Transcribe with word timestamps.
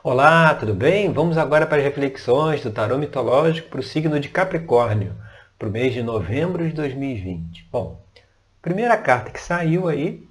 Olá, 0.00 0.54
tudo 0.54 0.74
bem? 0.74 1.12
Vamos 1.12 1.36
agora 1.36 1.66
para 1.66 1.78
as 1.78 1.82
reflexões 1.82 2.62
do 2.62 2.70
tarô 2.70 2.96
mitológico 2.96 3.68
para 3.68 3.80
o 3.80 3.82
signo 3.82 4.20
de 4.20 4.28
Capricórnio, 4.28 5.12
para 5.58 5.68
o 5.68 5.72
mês 5.72 5.92
de 5.92 6.04
novembro 6.04 6.68
de 6.68 6.72
2020. 6.72 7.68
Bom, 7.72 8.00
a 8.16 8.62
primeira 8.62 8.96
carta 8.96 9.32
que 9.32 9.40
saiu 9.40 9.88
aí 9.88 10.24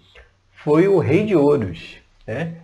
foi 0.64 0.88
o 0.88 1.00
Rei 1.00 1.26
de 1.26 1.36
Ouros. 1.36 1.98
Né? 2.26 2.62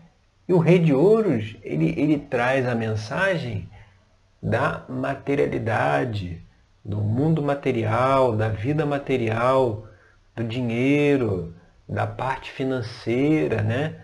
E 0.47 0.54
o 0.54 0.59
Rei 0.59 0.79
de 0.79 0.93
Ouros, 0.93 1.57
ele, 1.61 1.93
ele 1.97 2.18
traz 2.20 2.66
a 2.66 2.73
mensagem 2.73 3.70
da 4.41 4.85
materialidade, 4.88 6.41
do 6.85 7.01
mundo 7.01 7.41
material, 7.43 8.33
da 8.33 8.47
vida 8.47 8.85
material, 8.85 9.89
do 10.33 10.43
dinheiro, 10.45 11.54
da 11.88 12.07
parte 12.07 12.49
financeira, 12.49 13.61
né? 13.61 13.99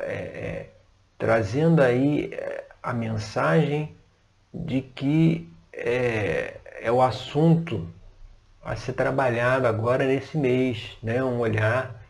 É, 0.00 0.12
é, 0.12 0.75
trazendo 1.18 1.82
aí 1.82 2.30
é, 2.32 2.64
a 2.82 2.92
mensagem 2.92 3.96
de 4.52 4.82
que 4.82 5.50
é, 5.72 6.58
é 6.80 6.90
o 6.90 7.02
assunto 7.02 7.88
a 8.62 8.74
ser 8.74 8.94
trabalhado 8.94 9.66
agora 9.66 10.04
nesse 10.04 10.36
mês, 10.36 10.96
né? 11.02 11.22
um 11.22 11.38
olhar 11.38 12.02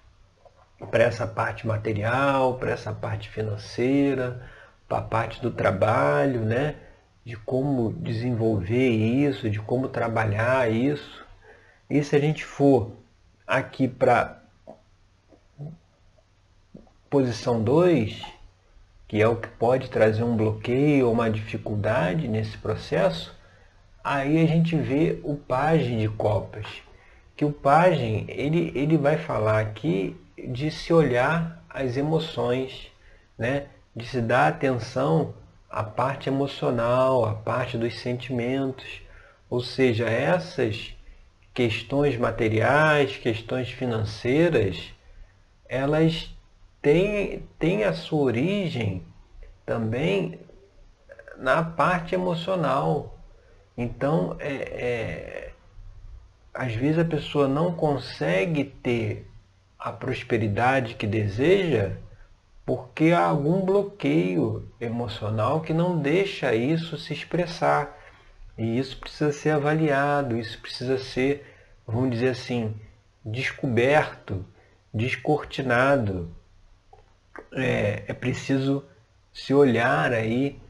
para 0.90 1.04
essa 1.04 1.26
parte 1.26 1.66
material, 1.66 2.54
para 2.54 2.70
essa 2.70 2.92
parte 2.92 3.28
financeira, 3.28 4.42
para 4.88 4.98
a 4.98 5.02
parte 5.02 5.40
do 5.42 5.50
trabalho, 5.50 6.40
né? 6.40 6.76
de 7.24 7.36
como 7.36 7.92
desenvolver 7.92 8.88
isso, 8.88 9.50
de 9.50 9.58
como 9.60 9.88
trabalhar 9.88 10.70
isso. 10.70 11.26
E 11.90 12.02
se 12.02 12.14
a 12.16 12.20
gente 12.20 12.44
for 12.44 12.92
aqui 13.46 13.86
para 13.86 14.42
posição 17.10 17.62
2, 17.62 18.35
que 19.08 19.22
é 19.22 19.28
o 19.28 19.36
que 19.36 19.48
pode 19.48 19.88
trazer 19.88 20.22
um 20.24 20.36
bloqueio 20.36 21.06
ou 21.06 21.12
uma 21.12 21.30
dificuldade 21.30 22.26
nesse 22.26 22.58
processo, 22.58 23.34
aí 24.02 24.42
a 24.42 24.46
gente 24.46 24.76
vê 24.76 25.20
o 25.22 25.36
pajem 25.36 25.98
de 25.98 26.08
copas. 26.08 26.66
Que 27.36 27.44
o 27.44 27.52
pajem, 27.52 28.24
ele, 28.28 28.72
ele 28.74 28.96
vai 28.96 29.18
falar 29.18 29.60
aqui 29.60 30.16
de 30.48 30.70
se 30.70 30.92
olhar 30.92 31.64
as 31.68 31.96
emoções, 31.96 32.90
né? 33.38 33.66
de 33.94 34.06
se 34.06 34.20
dar 34.20 34.48
atenção 34.48 35.34
à 35.70 35.82
parte 35.82 36.28
emocional, 36.28 37.24
à 37.24 37.34
parte 37.34 37.78
dos 37.78 37.98
sentimentos. 37.98 39.02
Ou 39.48 39.60
seja, 39.60 40.06
essas 40.06 40.94
questões 41.54 42.18
materiais, 42.18 43.16
questões 43.16 43.70
financeiras, 43.70 44.92
elas 45.68 46.35
têm, 46.86 47.42
têm 47.58 47.82
a 47.82 47.92
sua 47.92 48.20
origem 48.20 49.02
também 49.64 50.38
na 51.36 51.60
parte 51.60 52.14
emocional. 52.14 53.18
Então, 53.76 54.36
é, 54.38 54.52
é, 54.52 55.52
às 56.54 56.76
vezes 56.76 57.00
a 57.00 57.04
pessoa 57.04 57.48
não 57.48 57.74
consegue 57.74 58.62
ter 58.62 59.28
a 59.76 59.90
prosperidade 59.90 60.94
que 60.94 61.08
deseja 61.08 61.96
porque 62.64 63.10
há 63.10 63.24
algum 63.24 63.64
bloqueio 63.64 64.70
emocional 64.80 65.62
que 65.62 65.72
não 65.72 65.98
deixa 65.98 66.54
isso 66.54 66.96
se 66.96 67.12
expressar. 67.12 67.98
E 68.56 68.78
isso 68.78 68.96
precisa 68.98 69.32
ser 69.32 69.50
avaliado, 69.50 70.38
isso 70.38 70.60
precisa 70.60 70.98
ser, 70.98 71.44
vamos 71.84 72.12
dizer 72.12 72.28
assim, 72.28 72.76
descoberto, 73.24 74.46
descortinado. 74.94 76.30
É, 77.52 78.04
é 78.08 78.12
preciso 78.12 78.84
se 79.32 79.52
olhar 79.52 80.12
aí 80.12 80.60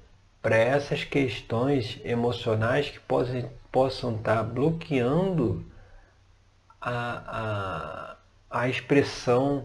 para 0.42 0.56
essas 0.56 1.04
questões 1.04 2.00
emocionais 2.04 2.90
que 2.90 3.00
possam, 3.00 3.50
possam 3.72 4.16
estar 4.16 4.42
bloqueando 4.42 5.64
a, 6.80 8.16
a, 8.50 8.60
a 8.62 8.68
expressão 8.68 9.64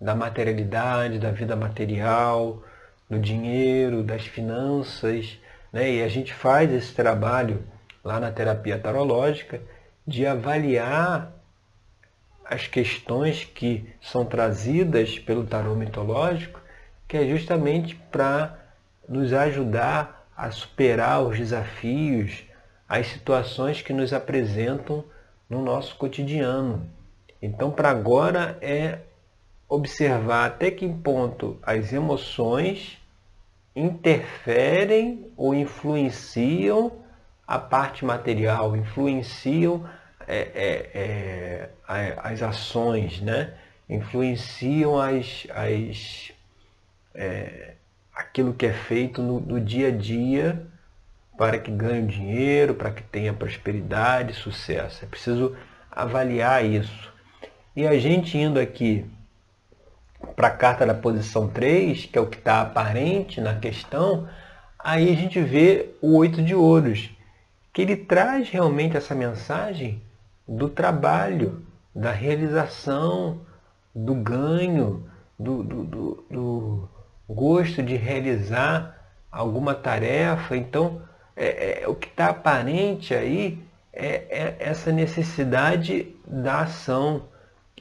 da 0.00 0.14
materialidade, 0.14 1.18
da 1.18 1.30
vida 1.30 1.54
material, 1.56 2.62
do 3.08 3.18
dinheiro, 3.18 4.02
das 4.02 4.26
finanças, 4.26 5.38
né? 5.72 5.90
E 5.92 6.02
a 6.02 6.08
gente 6.08 6.34
faz 6.34 6.72
esse 6.72 6.92
trabalho 6.92 7.64
lá 8.02 8.18
na 8.18 8.30
terapia 8.30 8.78
tarológica 8.78 9.60
de 10.06 10.26
avaliar 10.26 11.32
as 12.48 12.66
questões 12.66 13.44
que 13.44 13.88
são 14.00 14.24
trazidas 14.24 15.18
pelo 15.18 15.44
tarô 15.44 15.74
mitológico, 15.74 16.60
que 17.08 17.16
é 17.16 17.26
justamente 17.26 17.94
para 17.94 18.58
nos 19.08 19.32
ajudar 19.32 20.26
a 20.36 20.50
superar 20.50 21.22
os 21.22 21.38
desafios, 21.38 22.44
as 22.88 23.06
situações 23.08 23.82
que 23.82 23.92
nos 23.92 24.12
apresentam 24.12 25.04
no 25.48 25.62
nosso 25.62 25.96
cotidiano. 25.96 26.88
Então, 27.40 27.70
para 27.70 27.90
agora 27.90 28.58
é 28.60 28.98
observar 29.68 30.46
até 30.46 30.70
que 30.70 30.88
ponto 30.88 31.58
as 31.62 31.92
emoções 31.92 32.98
interferem 33.74 35.30
ou 35.36 35.54
influenciam 35.54 36.92
a 37.46 37.58
parte 37.58 38.04
material, 38.04 38.76
influenciam 38.76 39.88
é, 40.26 40.38
é, 40.54 41.70
é, 41.88 42.18
as 42.18 42.42
ações, 42.42 43.20
né? 43.20 43.54
influenciam 43.88 44.98
as, 44.98 45.46
as, 45.50 46.32
é, 47.14 47.74
aquilo 48.14 48.52
que 48.52 48.66
é 48.66 48.72
feito 48.72 49.22
no, 49.22 49.40
no 49.40 49.60
dia 49.60 49.88
a 49.88 49.90
dia 49.90 50.66
para 51.38 51.58
que 51.58 51.70
ganhe 51.70 52.06
dinheiro, 52.06 52.74
para 52.74 52.90
que 52.90 53.02
tenha 53.02 53.32
prosperidade, 53.32 54.34
sucesso. 54.34 55.04
É 55.04 55.08
preciso 55.08 55.54
avaliar 55.90 56.64
isso. 56.64 57.12
E 57.74 57.86
a 57.86 57.98
gente 57.98 58.36
indo 58.38 58.58
aqui 58.58 59.04
para 60.34 60.48
a 60.48 60.50
carta 60.50 60.86
da 60.86 60.94
posição 60.94 61.48
3, 61.48 62.06
que 62.06 62.18
é 62.18 62.20
o 62.20 62.26
que 62.26 62.38
está 62.38 62.62
aparente 62.62 63.40
na 63.40 63.54
questão, 63.54 64.28
aí 64.78 65.12
a 65.12 65.14
gente 65.14 65.40
vê 65.40 65.90
o 66.00 66.16
oito 66.16 66.42
de 66.42 66.54
ouros, 66.54 67.10
que 67.72 67.82
ele 67.82 67.96
traz 67.96 68.48
realmente 68.48 68.96
essa 68.96 69.14
mensagem 69.14 70.02
do 70.46 70.68
trabalho, 70.68 71.64
da 71.94 72.10
realização, 72.10 73.40
do 73.94 74.14
ganho, 74.14 75.08
do, 75.38 75.62
do, 75.62 75.84
do, 75.84 76.24
do 76.30 76.88
gosto 77.28 77.82
de 77.82 77.96
realizar 77.96 78.96
alguma 79.30 79.74
tarefa. 79.74 80.56
Então, 80.56 81.02
é, 81.34 81.82
é 81.82 81.88
o 81.88 81.94
que 81.94 82.08
está 82.08 82.28
aparente 82.28 83.14
aí 83.14 83.62
é, 83.92 84.26
é 84.28 84.56
essa 84.60 84.92
necessidade 84.92 86.14
da 86.26 86.60
ação 86.60 87.22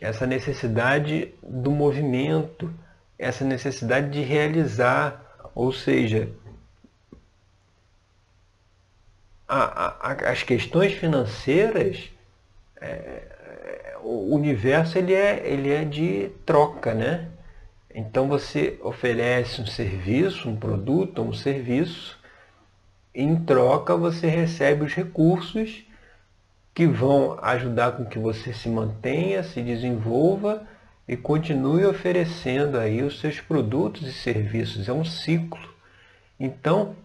essa 0.02 0.28
necessidade 0.28 1.34
do 1.42 1.72
movimento, 1.72 2.74
essa 3.18 3.46
necessidade 3.46 4.10
de 4.10 4.22
realizar, 4.22 5.40
ou 5.54 5.72
seja, 5.72 6.30
a, 9.48 10.12
a, 10.12 10.32
as 10.32 10.44
questões 10.44 10.94
financeiras, 10.94 12.12
é, 12.82 13.96
o 14.04 14.34
universo 14.36 14.98
ele 14.98 15.14
é, 15.14 15.42
ele 15.48 15.72
é 15.72 15.84
de 15.84 16.32
troca, 16.46 16.94
né? 16.94 17.30
Então 17.94 18.28
você 18.28 18.78
oferece 18.84 19.62
um 19.62 19.66
serviço, 19.66 20.50
um 20.50 20.56
produto, 20.56 21.22
um 21.22 21.34
serviço, 21.34 22.20
em 23.14 23.36
troca 23.46 23.96
você 23.96 24.28
recebe 24.28 24.84
os 24.84 24.94
recursos 24.94 25.86
que 26.74 26.86
vão 26.86 27.40
ajudar 27.42 27.94
com 27.94 28.06
que 28.06 28.20
você 28.20 28.54
se 28.54 28.68
mantenha, 28.68 29.42
se 29.44 29.62
desenvolva 29.62 30.68
e 31.08 31.16
continue 31.16 31.86
oferecendo 31.86 32.78
aí 32.78 33.02
os 33.02 33.20
seus 33.22 33.40
produtos 33.40 34.06
e 34.06 34.12
serviços. 34.12 34.90
É 34.90 34.92
um 34.92 35.06
ciclo. 35.06 35.74
Então, 36.38 36.98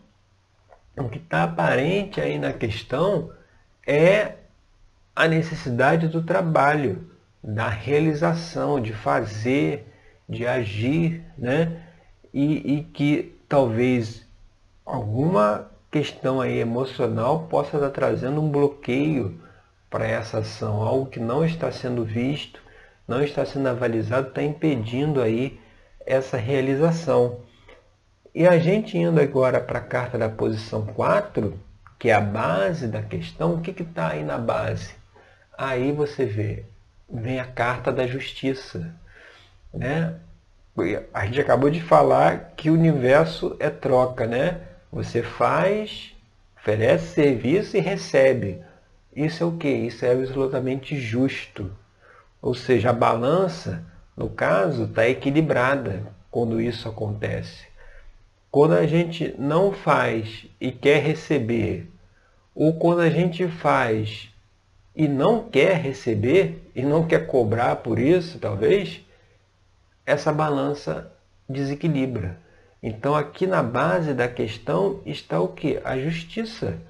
o 0.96 1.08
que 1.08 1.18
está 1.18 1.44
aparente 1.44 2.20
aí 2.20 2.36
na 2.36 2.52
questão 2.52 3.30
é 3.86 4.39
a 5.14 5.28
necessidade 5.28 6.08
do 6.08 6.22
trabalho, 6.22 7.06
da 7.42 7.68
realização, 7.68 8.80
de 8.80 8.92
fazer, 8.92 9.86
de 10.28 10.46
agir, 10.46 11.24
né? 11.36 11.82
E, 12.32 12.76
e 12.76 12.84
que 12.84 13.36
talvez 13.48 14.26
alguma 14.86 15.70
questão 15.90 16.40
aí 16.40 16.58
emocional 16.58 17.46
possa 17.48 17.76
estar 17.76 17.90
trazendo 17.90 18.40
um 18.40 18.50
bloqueio 18.50 19.40
para 19.90 20.06
essa 20.06 20.38
ação, 20.38 20.82
algo 20.82 21.06
que 21.06 21.18
não 21.18 21.44
está 21.44 21.72
sendo 21.72 22.04
visto, 22.04 22.62
não 23.08 23.20
está 23.20 23.44
sendo 23.44 23.68
avalizado, 23.68 24.28
está 24.28 24.42
impedindo 24.42 25.20
aí 25.20 25.58
essa 26.06 26.36
realização. 26.36 27.40
E 28.32 28.46
a 28.46 28.56
gente 28.58 28.96
indo 28.96 29.20
agora 29.20 29.60
para 29.60 29.80
a 29.80 29.82
carta 29.82 30.16
da 30.16 30.28
posição 30.28 30.86
4, 30.86 31.58
que 31.98 32.08
é 32.08 32.14
a 32.14 32.20
base 32.20 32.86
da 32.86 33.02
questão, 33.02 33.54
o 33.54 33.60
que 33.60 33.82
está 33.82 34.10
aí 34.10 34.22
na 34.22 34.38
base? 34.38 34.99
Aí 35.62 35.92
você 35.92 36.24
vê, 36.24 36.64
vem 37.06 37.38
a 37.38 37.44
carta 37.44 37.92
da 37.92 38.06
justiça. 38.06 38.94
Né? 39.74 40.18
a 41.12 41.26
gente 41.26 41.38
acabou 41.38 41.68
de 41.68 41.82
falar 41.82 42.54
que 42.56 42.70
o 42.70 42.72
universo 42.72 43.54
é 43.60 43.68
troca, 43.68 44.26
né? 44.26 44.62
Você 44.90 45.22
faz, 45.22 46.16
oferece 46.56 47.08
serviço 47.08 47.76
e 47.76 47.80
recebe. 47.80 48.62
Isso 49.14 49.42
é 49.42 49.46
o 49.46 49.58
que? 49.58 49.68
Isso 49.68 50.06
é 50.06 50.12
absolutamente 50.12 50.98
justo. 50.98 51.70
Ou 52.40 52.54
seja, 52.54 52.88
a 52.88 52.94
balança, 52.94 53.84
no 54.16 54.30
caso, 54.30 54.84
está 54.84 55.06
equilibrada 55.06 56.04
quando 56.30 56.58
isso 56.58 56.88
acontece. 56.88 57.66
Quando 58.50 58.72
a 58.72 58.86
gente 58.86 59.34
não 59.38 59.72
faz 59.72 60.46
e 60.58 60.72
quer 60.72 61.02
receber, 61.02 61.86
ou 62.54 62.72
quando 62.78 63.00
a 63.00 63.10
gente 63.10 63.46
faz 63.46 64.29
e 65.00 65.08
não 65.08 65.48
quer 65.48 65.76
receber 65.76 66.70
e 66.76 66.82
não 66.82 67.06
quer 67.06 67.26
cobrar 67.26 67.76
por 67.76 67.98
isso, 67.98 68.38
talvez, 68.38 69.00
essa 70.04 70.30
balança 70.30 71.10
desequilibra. 71.48 72.38
Então 72.82 73.14
aqui 73.14 73.46
na 73.46 73.62
base 73.62 74.12
da 74.12 74.28
questão 74.28 75.00
está 75.06 75.40
o 75.40 75.48
que? 75.48 75.80
A 75.84 75.98
justiça. 75.98 76.82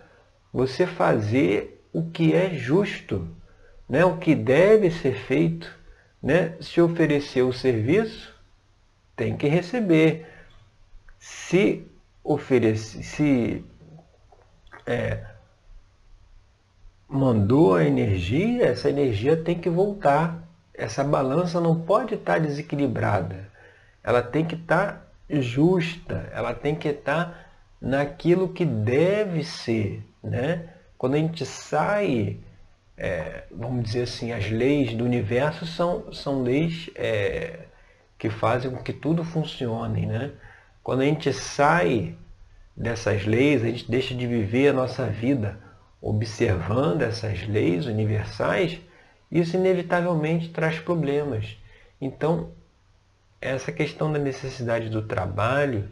Você 0.53 0.89
fazer 0.89 1.85
o 1.93 2.11
que 2.11 2.35
é 2.35 2.53
justo, 2.53 3.29
né? 3.89 4.05
o 4.05 4.17
que 4.17 4.35
deve 4.35 4.91
ser 4.91 5.15
feito. 5.15 5.73
Né? 6.21 6.57
Se 6.61 6.81
oferecer 6.81 7.43
o 7.43 7.53
serviço, 7.53 8.35
tem 9.15 9.37
que 9.37 9.47
receber. 9.47 10.27
Se 11.17 11.87
oferecer, 12.25 13.05
se 13.05 13.65
é, 14.85 15.30
mandou 17.11 17.75
a 17.75 17.85
energia, 17.85 18.67
essa 18.67 18.89
energia 18.89 19.37
tem 19.37 19.59
que 19.59 19.69
voltar. 19.69 20.49
Essa 20.73 21.03
balança 21.03 21.61
não 21.61 21.79
pode 21.81 22.15
estar 22.15 22.39
desequilibrada. 22.39 23.51
Ela 24.03 24.23
tem 24.23 24.45
que 24.45 24.55
estar 24.55 25.07
justa, 25.29 26.31
ela 26.33 26.55
tem 26.55 26.75
que 26.75 26.89
estar 26.89 27.51
naquilo 27.81 28.49
que 28.49 28.65
deve 28.65 29.45
ser. 29.45 30.03
Né? 30.23 30.69
Quando 30.97 31.15
a 31.15 31.19
gente 31.19 31.45
sai, 31.45 32.39
é, 32.97 33.45
vamos 33.51 33.85
dizer 33.85 34.03
assim, 34.03 34.33
as 34.33 34.49
leis 34.49 34.95
do 34.95 35.05
universo 35.05 35.67
são, 35.67 36.13
são 36.13 36.43
leis 36.43 36.91
é, 36.95 37.67
que 38.17 38.31
fazem 38.31 38.71
com 38.71 38.83
que 38.83 38.93
tudo 38.93 39.25
funcione. 39.25 40.07
Né? 40.07 40.31
Quando 40.83 41.01
a 41.01 41.05
gente 41.05 41.33
sai 41.33 42.15
dessas 42.75 43.27
leis, 43.27 43.63
a 43.63 43.67
gente 43.67 43.91
deixa 43.91 44.15
de 44.15 44.27
viver 44.27 44.69
a 44.69 44.73
nossa 44.73 45.07
vida 45.07 45.70
observando 46.01 47.03
essas 47.03 47.47
leis 47.47 47.87
universais, 47.87 48.81
isso 49.31 49.57
inevitavelmente 49.57 50.49
traz 50.49 50.79
problemas. 50.79 51.57
Então, 52.01 52.51
essa 53.41 53.71
questão 53.71 54.13
da 54.13 54.19
necessidade 54.19 54.89
do 54.89 55.03
trabalho, 55.03 55.89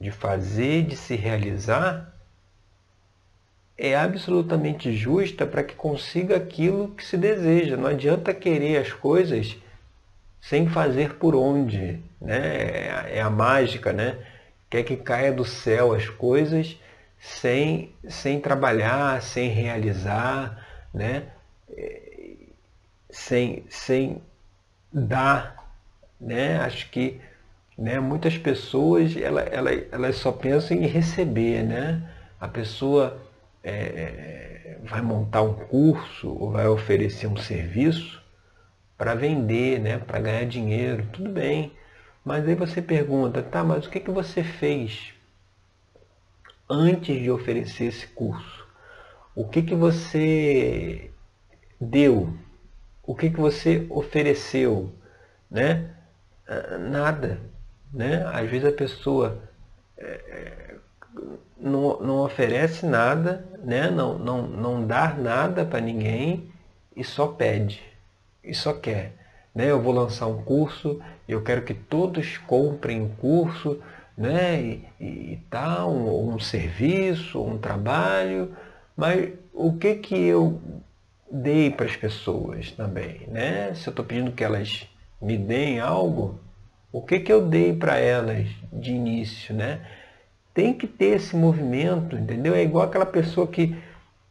de 0.00 0.10
fazer, 0.10 0.84
de 0.84 0.96
se 0.96 1.14
realizar, 1.14 2.12
é 3.78 3.96
absolutamente 3.96 4.92
justa 4.92 5.46
para 5.46 5.62
que 5.62 5.74
consiga 5.74 6.36
aquilo 6.36 6.88
que 6.88 7.04
se 7.04 7.16
deseja. 7.16 7.76
Não 7.76 7.86
adianta 7.86 8.34
querer 8.34 8.76
as 8.78 8.92
coisas 8.92 9.56
sem 10.40 10.68
fazer 10.68 11.14
por 11.14 11.34
onde. 11.34 12.00
Né? 12.20 13.16
É 13.16 13.20
a 13.22 13.30
mágica, 13.30 13.92
né? 13.92 14.18
Quer 14.68 14.82
que 14.82 14.96
caia 14.96 15.32
do 15.32 15.44
céu 15.44 15.92
as 15.92 16.08
coisas 16.08 16.78
sem, 17.22 17.94
sem 18.08 18.40
trabalhar, 18.40 19.22
sem 19.22 19.48
realizar, 19.48 20.66
né? 20.92 21.28
sem, 23.08 23.64
sem 23.70 24.20
dar. 24.92 25.72
Né? 26.20 26.58
Acho 26.58 26.90
que 26.90 27.20
né, 27.78 28.00
muitas 28.00 28.36
pessoas 28.36 29.16
ela, 29.16 29.40
ela, 29.42 29.70
elas 29.92 30.16
só 30.16 30.32
pensam 30.32 30.76
em 30.76 30.86
receber. 30.86 31.62
Né? 31.62 32.02
A 32.40 32.48
pessoa 32.48 33.22
é, 33.62 34.78
vai 34.82 35.00
montar 35.00 35.42
um 35.42 35.54
curso 35.54 36.28
ou 36.28 36.50
vai 36.50 36.66
oferecer 36.66 37.28
um 37.28 37.36
serviço 37.36 38.20
para 38.98 39.14
vender, 39.14 39.78
né? 39.78 39.96
para 39.96 40.18
ganhar 40.18 40.44
dinheiro, 40.44 41.06
tudo 41.12 41.30
bem. 41.30 41.72
Mas 42.24 42.48
aí 42.48 42.56
você 42.56 42.82
pergunta, 42.82 43.42
tá, 43.42 43.62
mas 43.62 43.86
o 43.86 43.90
que, 43.90 44.00
que 44.00 44.10
você 44.10 44.42
fez 44.42 45.14
antes 46.72 47.20
de 47.20 47.30
oferecer 47.30 47.84
esse 47.84 48.06
curso? 48.06 48.66
O 49.34 49.46
que, 49.46 49.62
que 49.62 49.74
você 49.74 51.10
deu? 51.80 52.34
O 53.02 53.14
que, 53.14 53.30
que 53.30 53.40
você 53.40 53.86
ofereceu? 53.90 54.92
Né? 55.50 55.90
Ah, 56.48 56.78
nada. 56.78 57.40
Né? 57.92 58.24
Às 58.26 58.50
vezes 58.50 58.66
a 58.66 58.72
pessoa 58.72 59.42
é, 59.98 60.76
não, 61.58 62.00
não 62.00 62.24
oferece 62.24 62.86
nada, 62.86 63.44
né? 63.62 63.90
não, 63.90 64.18
não, 64.18 64.42
não 64.42 64.86
dá 64.86 65.14
nada 65.14 65.64
para 65.64 65.80
ninguém 65.80 66.50
e 66.96 67.04
só 67.04 67.28
pede, 67.28 67.82
e 68.42 68.54
só 68.54 68.72
quer. 68.72 69.12
Né? 69.54 69.70
Eu 69.70 69.80
vou 69.80 69.92
lançar 69.92 70.26
um 70.26 70.42
curso, 70.42 71.00
eu 71.28 71.42
quero 71.42 71.62
que 71.62 71.74
todos 71.74 72.38
comprem 72.38 73.02
o 73.02 73.08
curso, 73.10 73.80
né? 74.16 74.60
e, 74.60 74.84
e 75.04 75.40
tal, 75.50 75.92
um, 75.92 76.34
um 76.34 76.38
serviço, 76.38 77.42
um 77.42 77.58
trabalho, 77.58 78.54
mas 78.96 79.30
o 79.52 79.72
que 79.74 79.96
que 79.96 80.16
eu 80.16 80.60
dei 81.30 81.70
para 81.70 81.86
as 81.86 81.96
pessoas 81.96 82.70
também, 82.72 83.22
né? 83.28 83.74
Se 83.74 83.88
eu 83.88 83.90
estou 83.90 84.04
pedindo 84.04 84.32
que 84.32 84.44
elas 84.44 84.86
me 85.20 85.38
deem 85.38 85.80
algo, 85.80 86.38
o 86.92 87.00
que 87.00 87.20
que 87.20 87.32
eu 87.32 87.48
dei 87.48 87.72
para 87.72 87.96
elas 87.96 88.48
de 88.70 88.92
início, 88.92 89.54
né? 89.54 89.80
Tem 90.52 90.74
que 90.74 90.86
ter 90.86 91.16
esse 91.16 91.34
movimento, 91.34 92.16
entendeu? 92.16 92.54
É 92.54 92.62
igual 92.62 92.84
aquela 92.84 93.06
pessoa 93.06 93.46
que, 93.46 93.74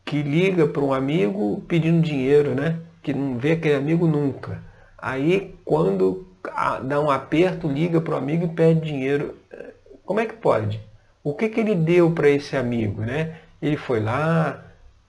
que 0.05 0.21
liga 0.21 0.67
para 0.67 0.83
um 0.83 0.93
amigo 0.93 1.63
pedindo 1.67 2.01
dinheiro, 2.01 2.53
né? 2.53 2.79
Que 3.01 3.13
não 3.13 3.39
vê 3.39 3.53
aquele 3.53 3.75
amigo 3.75 4.05
nunca. 4.05 4.61
Aí 4.95 5.55
quando 5.65 6.27
dá 6.83 7.01
um 7.01 7.09
aperto, 7.09 7.67
liga 7.67 7.99
para 7.99 8.13
o 8.13 8.17
amigo 8.17 8.45
e 8.45 8.49
pede 8.49 8.81
dinheiro. 8.81 9.35
Como 10.11 10.19
é 10.19 10.25
que 10.25 10.33
pode? 10.33 10.77
O 11.23 11.33
que, 11.33 11.47
que 11.47 11.61
ele 11.61 11.73
deu 11.73 12.11
para 12.11 12.27
esse 12.27 12.57
amigo? 12.57 12.99
Né? 12.99 13.37
Ele 13.61 13.77
foi 13.77 14.01
lá, 14.01 14.61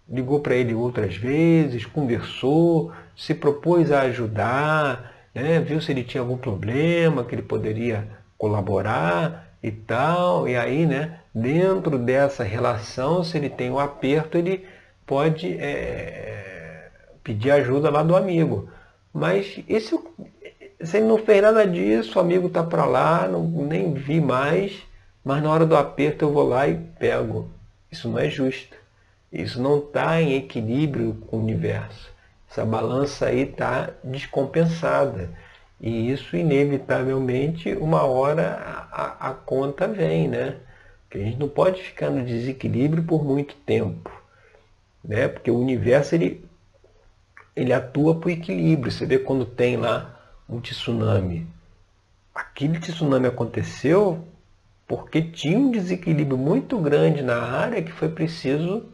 ligou 0.08 0.38
para 0.38 0.54
ele 0.54 0.74
outras 0.74 1.16
vezes, 1.16 1.84
conversou, 1.84 2.92
se 3.16 3.34
propôs 3.34 3.90
a 3.90 4.02
ajudar, 4.02 5.12
né? 5.34 5.58
viu 5.58 5.80
se 5.80 5.90
ele 5.90 6.04
tinha 6.04 6.20
algum 6.20 6.36
problema, 6.36 7.24
que 7.24 7.34
ele 7.34 7.42
poderia 7.42 8.06
colaborar 8.38 9.48
e 9.60 9.72
tal. 9.72 10.48
E 10.48 10.56
aí, 10.56 10.86
né, 10.86 11.18
dentro 11.34 11.98
dessa 11.98 12.44
relação, 12.44 13.24
se 13.24 13.36
ele 13.36 13.50
tem 13.50 13.72
um 13.72 13.80
aperto, 13.80 14.38
ele 14.38 14.64
pode 15.04 15.52
é, 15.58 16.90
pedir 17.24 17.50
ajuda 17.50 17.90
lá 17.90 18.04
do 18.04 18.14
amigo. 18.14 18.68
Mas 19.12 19.58
esse, 19.68 19.98
se 20.80 20.98
ele 20.98 21.06
não 21.06 21.18
fez 21.18 21.42
nada 21.42 21.66
disso, 21.66 22.20
o 22.20 22.22
amigo 22.22 22.46
está 22.46 22.62
para 22.62 22.84
lá, 22.84 23.26
não, 23.26 23.42
nem 23.42 23.94
vi 23.94 24.20
mais 24.20 24.91
mas 25.24 25.42
na 25.42 25.50
hora 25.50 25.64
do 25.64 25.76
aperto 25.76 26.24
eu 26.24 26.32
vou 26.32 26.48
lá 26.48 26.66
e 26.68 26.76
pego. 26.76 27.50
Isso 27.90 28.08
não 28.08 28.18
é 28.18 28.28
justo. 28.28 28.76
Isso 29.32 29.60
não 29.60 29.78
está 29.78 30.20
em 30.20 30.34
equilíbrio 30.34 31.14
com 31.26 31.36
o 31.36 31.40
universo. 31.40 32.12
Essa 32.50 32.64
balança 32.66 33.26
aí 33.26 33.42
está 33.42 33.90
descompensada. 34.02 35.30
E 35.80 36.10
isso, 36.10 36.36
inevitavelmente, 36.36 37.72
uma 37.74 38.02
hora 38.02 38.88
a, 38.92 39.30
a, 39.30 39.34
conta 39.34 39.88
vem, 39.88 40.28
né? 40.28 40.56
Porque 41.02 41.18
a 41.18 41.24
gente 41.24 41.38
não 41.38 41.48
pode 41.48 41.82
ficar 41.82 42.10
no 42.10 42.24
desequilíbrio 42.24 43.02
por 43.02 43.24
muito 43.24 43.54
tempo. 43.54 44.10
Né? 45.02 45.28
Porque 45.28 45.50
o 45.50 45.58
universo 45.58 46.14
ele, 46.14 46.44
ele 47.56 47.72
atua 47.72 48.14
por 48.14 48.30
equilíbrio. 48.30 48.92
Você 48.92 49.06
vê 49.06 49.18
quando 49.18 49.46
tem 49.46 49.76
lá 49.76 50.20
um 50.48 50.60
tsunami. 50.60 51.46
Aquele 52.34 52.78
tsunami 52.78 53.26
aconteceu 53.26 54.26
porque 54.96 55.22
tinha 55.22 55.58
um 55.58 55.70
desequilíbrio 55.70 56.36
muito 56.36 56.76
grande 56.78 57.22
na 57.22 57.40
área 57.42 57.82
que 57.82 57.90
foi 57.90 58.10
preciso 58.10 58.90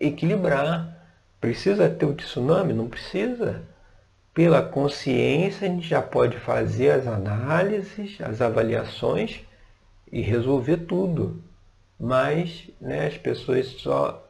equilibrar. 0.00 0.98
Precisa 1.40 1.88
ter 1.88 2.06
o 2.06 2.12
tsunami? 2.12 2.72
Não 2.72 2.88
precisa. 2.88 3.62
Pela 4.34 4.60
consciência, 4.60 5.68
a 5.68 5.70
gente 5.70 5.86
já 5.86 6.02
pode 6.02 6.36
fazer 6.38 6.90
as 6.90 7.06
análises, 7.06 8.20
as 8.20 8.42
avaliações 8.42 9.40
e 10.10 10.20
resolver 10.20 10.78
tudo. 10.78 11.40
Mas 12.00 12.68
né, 12.80 13.06
as 13.06 13.16
pessoas 13.16 13.66
só 13.78 14.28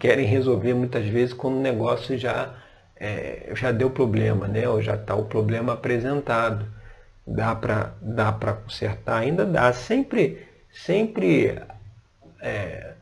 querem 0.00 0.26
resolver 0.26 0.74
muitas 0.74 1.06
vezes 1.06 1.32
quando 1.32 1.58
o 1.58 1.62
negócio 1.62 2.18
já, 2.18 2.56
é, 2.96 3.52
já 3.54 3.70
deu 3.70 3.88
problema, 3.88 4.48
né? 4.48 4.68
ou 4.68 4.82
já 4.82 4.96
está 4.96 5.14
o 5.14 5.26
problema 5.26 5.74
apresentado 5.74 6.79
dá 7.26 7.54
para 7.54 7.94
dá 8.00 8.32
para 8.32 8.54
consertar, 8.54 9.18
ainda 9.22 9.44
dá. 9.44 9.72
Sempre, 9.72 10.46
sempre 10.70 11.60
é, 12.40 12.94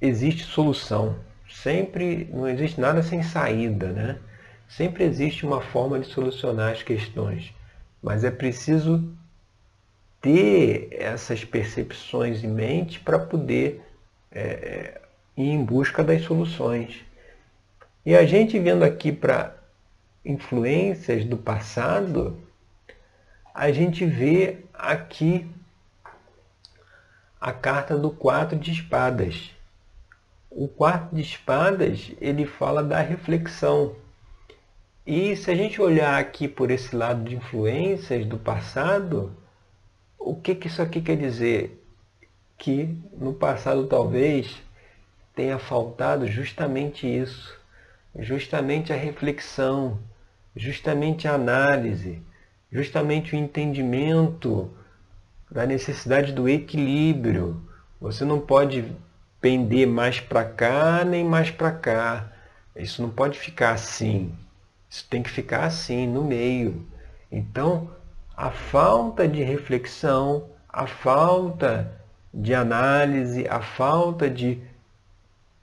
existe 0.00 0.44
solução. 0.44 1.16
Sempre 1.50 2.28
não 2.32 2.48
existe 2.48 2.80
nada 2.80 3.02
sem 3.02 3.22
saída, 3.22 3.88
né? 3.88 4.18
Sempre 4.68 5.04
existe 5.04 5.46
uma 5.46 5.62
forma 5.62 5.98
de 5.98 6.06
solucionar 6.06 6.72
as 6.72 6.82
questões. 6.82 7.54
mas 8.02 8.22
é 8.24 8.30
preciso 8.30 9.12
ter 10.20 10.88
essas 10.92 11.44
percepções 11.44 12.44
em 12.44 12.48
mente 12.48 13.00
para 13.00 13.18
poder 13.18 13.82
é, 14.30 15.00
ir 15.36 15.48
em 15.48 15.64
busca 15.64 16.04
das 16.04 16.22
soluções. 16.22 17.04
E 18.04 18.14
a 18.14 18.24
gente 18.24 18.58
vendo 18.58 18.84
aqui 18.84 19.12
para 19.12 19.57
influências 20.24 21.24
do 21.24 21.36
passado, 21.36 22.38
a 23.54 23.72
gente 23.72 24.04
vê 24.04 24.58
aqui 24.72 25.48
a 27.40 27.52
carta 27.52 27.96
do 27.96 28.10
quatro 28.10 28.58
de 28.58 28.72
espadas. 28.72 29.50
O 30.50 30.66
quarto 30.66 31.14
de 31.14 31.22
espadas, 31.22 32.12
ele 32.20 32.46
fala 32.46 32.82
da 32.82 33.00
reflexão. 33.00 33.94
E 35.06 35.34
se 35.36 35.50
a 35.50 35.54
gente 35.54 35.80
olhar 35.80 36.18
aqui 36.18 36.46
por 36.46 36.70
esse 36.70 36.94
lado 36.94 37.24
de 37.24 37.36
influências 37.36 38.26
do 38.26 38.38
passado, 38.38 39.34
o 40.18 40.34
que, 40.34 40.54
que 40.54 40.66
isso 40.66 40.82
aqui 40.82 41.00
quer 41.00 41.16
dizer? 41.16 41.82
Que 42.56 42.96
no 43.12 43.32
passado 43.32 43.86
talvez 43.86 44.62
tenha 45.34 45.58
faltado 45.58 46.26
justamente 46.26 47.06
isso, 47.06 47.57
justamente 48.18 48.92
a 48.92 48.96
reflexão, 48.96 49.98
justamente 50.54 51.28
a 51.28 51.34
análise, 51.34 52.20
justamente 52.70 53.34
o 53.34 53.38
entendimento 53.38 54.70
da 55.50 55.66
necessidade 55.66 56.32
do 56.32 56.48
equilíbrio. 56.48 57.62
Você 58.00 58.24
não 58.24 58.40
pode 58.40 58.84
pender 59.40 59.86
mais 59.86 60.20
para 60.20 60.44
cá 60.44 61.04
nem 61.04 61.24
mais 61.24 61.50
para 61.50 61.72
cá. 61.72 62.32
Isso 62.76 63.00
não 63.02 63.10
pode 63.10 63.38
ficar 63.38 63.72
assim. 63.72 64.34
Isso 64.90 65.06
tem 65.08 65.22
que 65.22 65.30
ficar 65.30 65.64
assim, 65.64 66.06
no 66.06 66.24
meio. 66.24 66.86
Então, 67.30 67.90
a 68.36 68.50
falta 68.50 69.26
de 69.28 69.42
reflexão, 69.42 70.48
a 70.68 70.86
falta 70.86 71.92
de 72.32 72.54
análise, 72.54 73.46
a 73.48 73.60
falta 73.60 74.28
de 74.30 74.62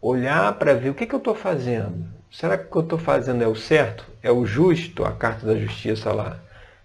olhar 0.01 0.53
para 0.59 0.73
ver 0.73 0.89
o 0.89 0.93
que, 0.93 1.05
que 1.05 1.15
eu 1.15 1.19
estou 1.19 1.33
fazendo. 1.33 2.14
Será 2.35 2.57
que 2.57 2.65
o 2.65 2.69
que 2.69 2.75
eu 2.75 2.81
estou 2.81 2.99
fazendo 2.99 3.41
é 3.41 3.47
o 3.47 3.55
certo? 3.55 4.05
É 4.21 4.29
o 4.29 4.45
justo? 4.45 5.05
A 5.05 5.13
carta 5.13 5.45
da 5.45 5.55
justiça 5.55 6.11
lá. 6.11 6.37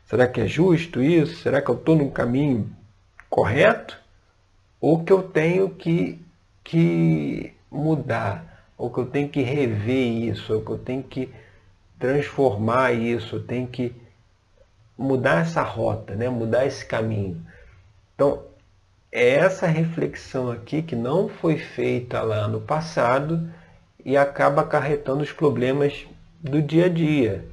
Será 0.05 0.29
que 0.29 0.41
é 0.41 0.47
justo 0.47 1.03
isso? 1.03 1.43
Será 1.43 1.61
que 1.61 1.69
eu 1.69 1.75
estou 1.75 1.97
no 1.97 2.09
caminho 2.09 2.71
correto? 3.29 3.99
Ou 4.81 5.03
que 5.03 5.13
eu 5.13 5.25
tenho 5.25 5.69
que, 5.69 6.25
que 6.63 7.53
mudar? 7.69 8.65
Ou 8.79 8.91
que 8.93 9.01
eu 9.01 9.07
tenho 9.07 9.29
que 9.29 9.43
rever 9.43 10.31
isso? 10.31 10.55
Ou 10.55 10.65
que 10.65 10.71
eu 10.71 10.79
tenho 10.79 11.03
que 11.03 11.29
transformar 11.99 12.93
isso? 12.93 13.35
Eu 13.35 13.43
tenho 13.43 13.67
que 13.67 13.93
mudar 14.97 15.41
essa 15.41 15.63
rota, 15.63 16.15
né? 16.15 16.29
mudar 16.29 16.65
esse 16.65 16.87
caminho. 16.87 17.45
Então, 18.15 18.45
é 19.11 19.31
essa 19.31 19.67
reflexão 19.67 20.49
aqui 20.49 20.81
que 20.81 20.95
não 20.95 21.29
foi 21.29 21.59
feita 21.59 22.23
lá 22.23 22.47
no 22.47 22.61
passado 22.61 23.51
e 24.05 24.17
acaba 24.17 24.63
acarretando 24.63 25.23
os 25.23 25.33
problemas 25.33 26.07
do 26.41 26.63
dia 26.63 26.87
a 26.87 26.89
dia, 26.89 27.45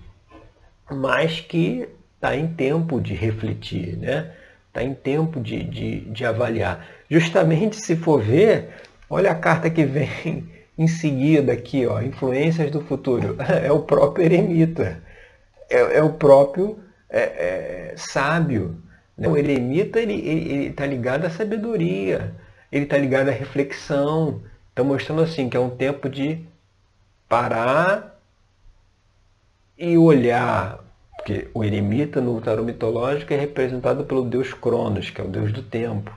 mas 0.90 1.40
que 1.40 1.88
está 2.16 2.36
em 2.36 2.48
tempo 2.48 3.00
de 3.00 3.14
refletir, 3.14 3.98
né? 3.98 4.32
Está 4.68 4.84
em 4.84 4.94
tempo 4.94 5.40
de, 5.40 5.64
de, 5.64 6.02
de 6.02 6.26
avaliar. 6.26 6.88
Justamente 7.10 7.78
se 7.78 7.96
for 7.96 8.22
ver, 8.22 8.70
olha 9.10 9.32
a 9.32 9.36
carta 9.36 9.70
que 9.70 9.86
vem 9.86 10.48
em 10.78 10.88
seguida 10.88 11.54
aqui, 11.54 11.86
ó, 11.86 12.02
influências 12.02 12.72
do 12.72 12.82
futuro. 12.82 13.36
É 13.64 13.72
o 13.72 13.80
próprio 13.80 14.26
eremita. 14.26 15.02
É, 15.70 15.98
é 15.98 16.04
o 16.04 16.14
próprio 16.14 16.80
é, 17.10 17.22
é, 17.22 17.94
sábio. 17.98 18.82
Né? 19.18 19.28
O 19.28 19.36
eremita 19.36 20.00
ele 20.00 20.68
está 20.68 20.86
ligado 20.86 21.26
à 21.26 21.30
sabedoria, 21.30 22.34
ele 22.72 22.84
está 22.84 22.98
ligado 22.98 23.30
à 23.30 23.32
reflexão. 23.32 24.42
Está 24.78 24.86
mostrando 24.86 25.24
assim 25.24 25.50
que 25.50 25.58
é 25.58 25.60
um 25.60 25.72
tempo 25.72 26.08
de 26.08 26.46
parar 27.28 28.22
e 29.76 29.98
olhar. 29.98 30.78
Porque 31.16 31.50
o 31.52 31.64
eremita 31.64 32.22
no 32.22 32.40
tarô 32.40 32.64
mitológico 32.64 33.34
é 33.34 33.38
representado 33.38 34.06
pelo 34.06 34.24
deus 34.24 34.54
Cronos, 34.54 35.10
que 35.10 35.20
é 35.20 35.24
o 35.24 35.28
deus 35.28 35.52
do 35.52 35.64
tempo. 35.64 36.16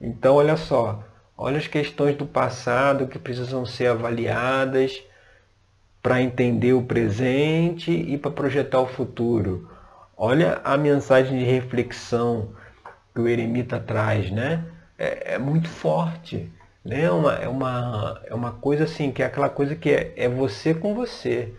Então, 0.00 0.36
olha 0.36 0.56
só, 0.56 1.04
olha 1.36 1.58
as 1.58 1.66
questões 1.66 2.16
do 2.16 2.24
passado 2.24 3.06
que 3.06 3.18
precisam 3.18 3.66
ser 3.66 3.88
avaliadas 3.88 5.02
para 6.02 6.22
entender 6.22 6.72
o 6.72 6.84
presente 6.84 7.92
e 7.92 8.16
para 8.16 8.30
projetar 8.30 8.80
o 8.80 8.86
futuro. 8.86 9.68
Olha 10.16 10.62
a 10.64 10.78
mensagem 10.78 11.38
de 11.38 11.44
reflexão 11.44 12.54
que 13.14 13.20
o 13.20 13.28
eremita 13.28 13.78
traz, 13.78 14.30
né? 14.30 14.64
É, 14.96 15.34
é 15.34 15.38
muito 15.38 15.68
forte, 15.68 16.50
né? 16.84 17.02
É 17.04 17.10
uma, 17.10 17.34
é, 17.34 17.48
uma, 17.48 18.20
é 18.26 18.34
uma 18.34 18.52
coisa 18.52 18.84
assim, 18.84 19.10
que 19.12 19.22
é 19.22 19.26
aquela 19.26 19.48
coisa 19.48 19.74
que 19.74 19.90
é, 19.90 20.12
é 20.16 20.28
você 20.28 20.74
com 20.74 20.94
você. 20.94 21.54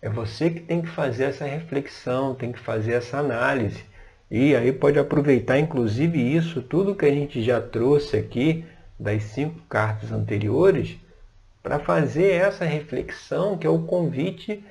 É 0.00 0.08
você 0.08 0.50
que 0.50 0.60
tem 0.60 0.82
que 0.82 0.88
fazer 0.88 1.24
essa 1.24 1.44
reflexão, 1.44 2.34
tem 2.34 2.50
que 2.50 2.58
fazer 2.58 2.94
essa 2.94 3.18
análise. 3.18 3.84
E 4.30 4.56
aí 4.56 4.72
pode 4.72 4.98
aproveitar, 4.98 5.58
inclusive, 5.58 6.18
isso, 6.18 6.62
tudo 6.62 6.94
que 6.94 7.04
a 7.04 7.10
gente 7.10 7.42
já 7.42 7.60
trouxe 7.60 8.16
aqui 8.16 8.64
das 8.98 9.22
cinco 9.24 9.60
cartas 9.68 10.10
anteriores, 10.10 10.96
para 11.62 11.78
fazer 11.78 12.32
essa 12.32 12.64
reflexão, 12.64 13.56
que 13.56 13.66
é 13.66 13.70
o 13.70 13.82
convite 13.82 14.64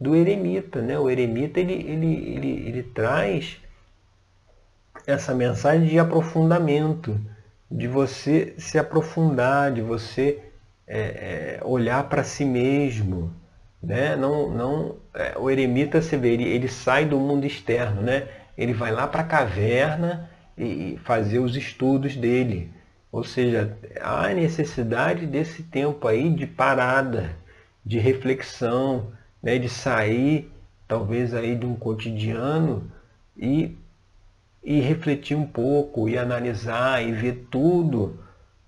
do 0.00 0.14
eremita. 0.14 0.80
Né? 0.80 0.98
O 0.98 1.10
eremita 1.10 1.60
ele, 1.60 1.74
ele, 1.74 2.14
ele, 2.34 2.68
ele 2.68 2.82
traz 2.82 3.58
essa 5.06 5.34
mensagem 5.34 5.88
de 5.88 5.98
aprofundamento, 5.98 7.20
de 7.70 7.86
você 7.86 8.54
se 8.58 8.78
aprofundar, 8.78 9.72
de 9.72 9.82
você 9.82 10.42
é, 10.86 11.58
é, 11.60 11.60
olhar 11.64 12.08
para 12.08 12.24
si 12.24 12.44
mesmo. 12.44 13.34
Né? 13.82 14.16
Não, 14.16 14.50
não, 14.50 14.96
é, 15.14 15.34
o 15.38 15.50
eremita, 15.50 16.00
você 16.00 16.16
vê, 16.16 16.32
ele, 16.32 16.44
ele 16.44 16.68
sai 16.68 17.04
do 17.04 17.18
mundo 17.18 17.46
externo, 17.46 18.02
né? 18.02 18.26
ele 18.56 18.72
vai 18.72 18.90
lá 18.90 19.06
para 19.06 19.22
a 19.22 19.26
caverna 19.26 20.28
e 20.56 20.98
fazer 21.04 21.38
os 21.38 21.54
estudos 21.56 22.16
dele. 22.16 22.72
Ou 23.12 23.22
seja, 23.22 23.76
há 24.00 24.28
necessidade 24.28 25.26
desse 25.26 25.62
tempo 25.62 26.06
aí 26.08 26.28
de 26.30 26.46
parada, 26.46 27.36
de 27.84 27.98
reflexão, 27.98 29.12
né, 29.42 29.58
de 29.58 29.68
sair 29.68 30.50
talvez 30.88 31.34
aí 31.34 31.54
de 31.54 31.66
um 31.66 31.76
cotidiano 31.76 32.90
e, 33.36 33.76
e 34.68 34.80
refletir 34.80 35.34
um 35.34 35.46
pouco, 35.46 36.10
e 36.10 36.18
analisar 36.18 37.02
e 37.02 37.10
ver 37.10 37.46
tudo, 37.50 38.18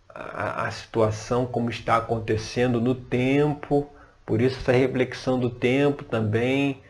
a, 0.09 0.66
a 0.66 0.71
situação 0.71 1.45
como 1.45 1.69
está 1.69 1.99
acontecendo 1.99 2.80
no 2.80 2.95
tempo, 2.95 3.87
por 4.25 4.40
isso 4.40 4.59
essa 4.61 4.73
reflexão 4.73 5.38
do 5.38 5.50
tempo 5.50 6.02
também, 6.02 6.80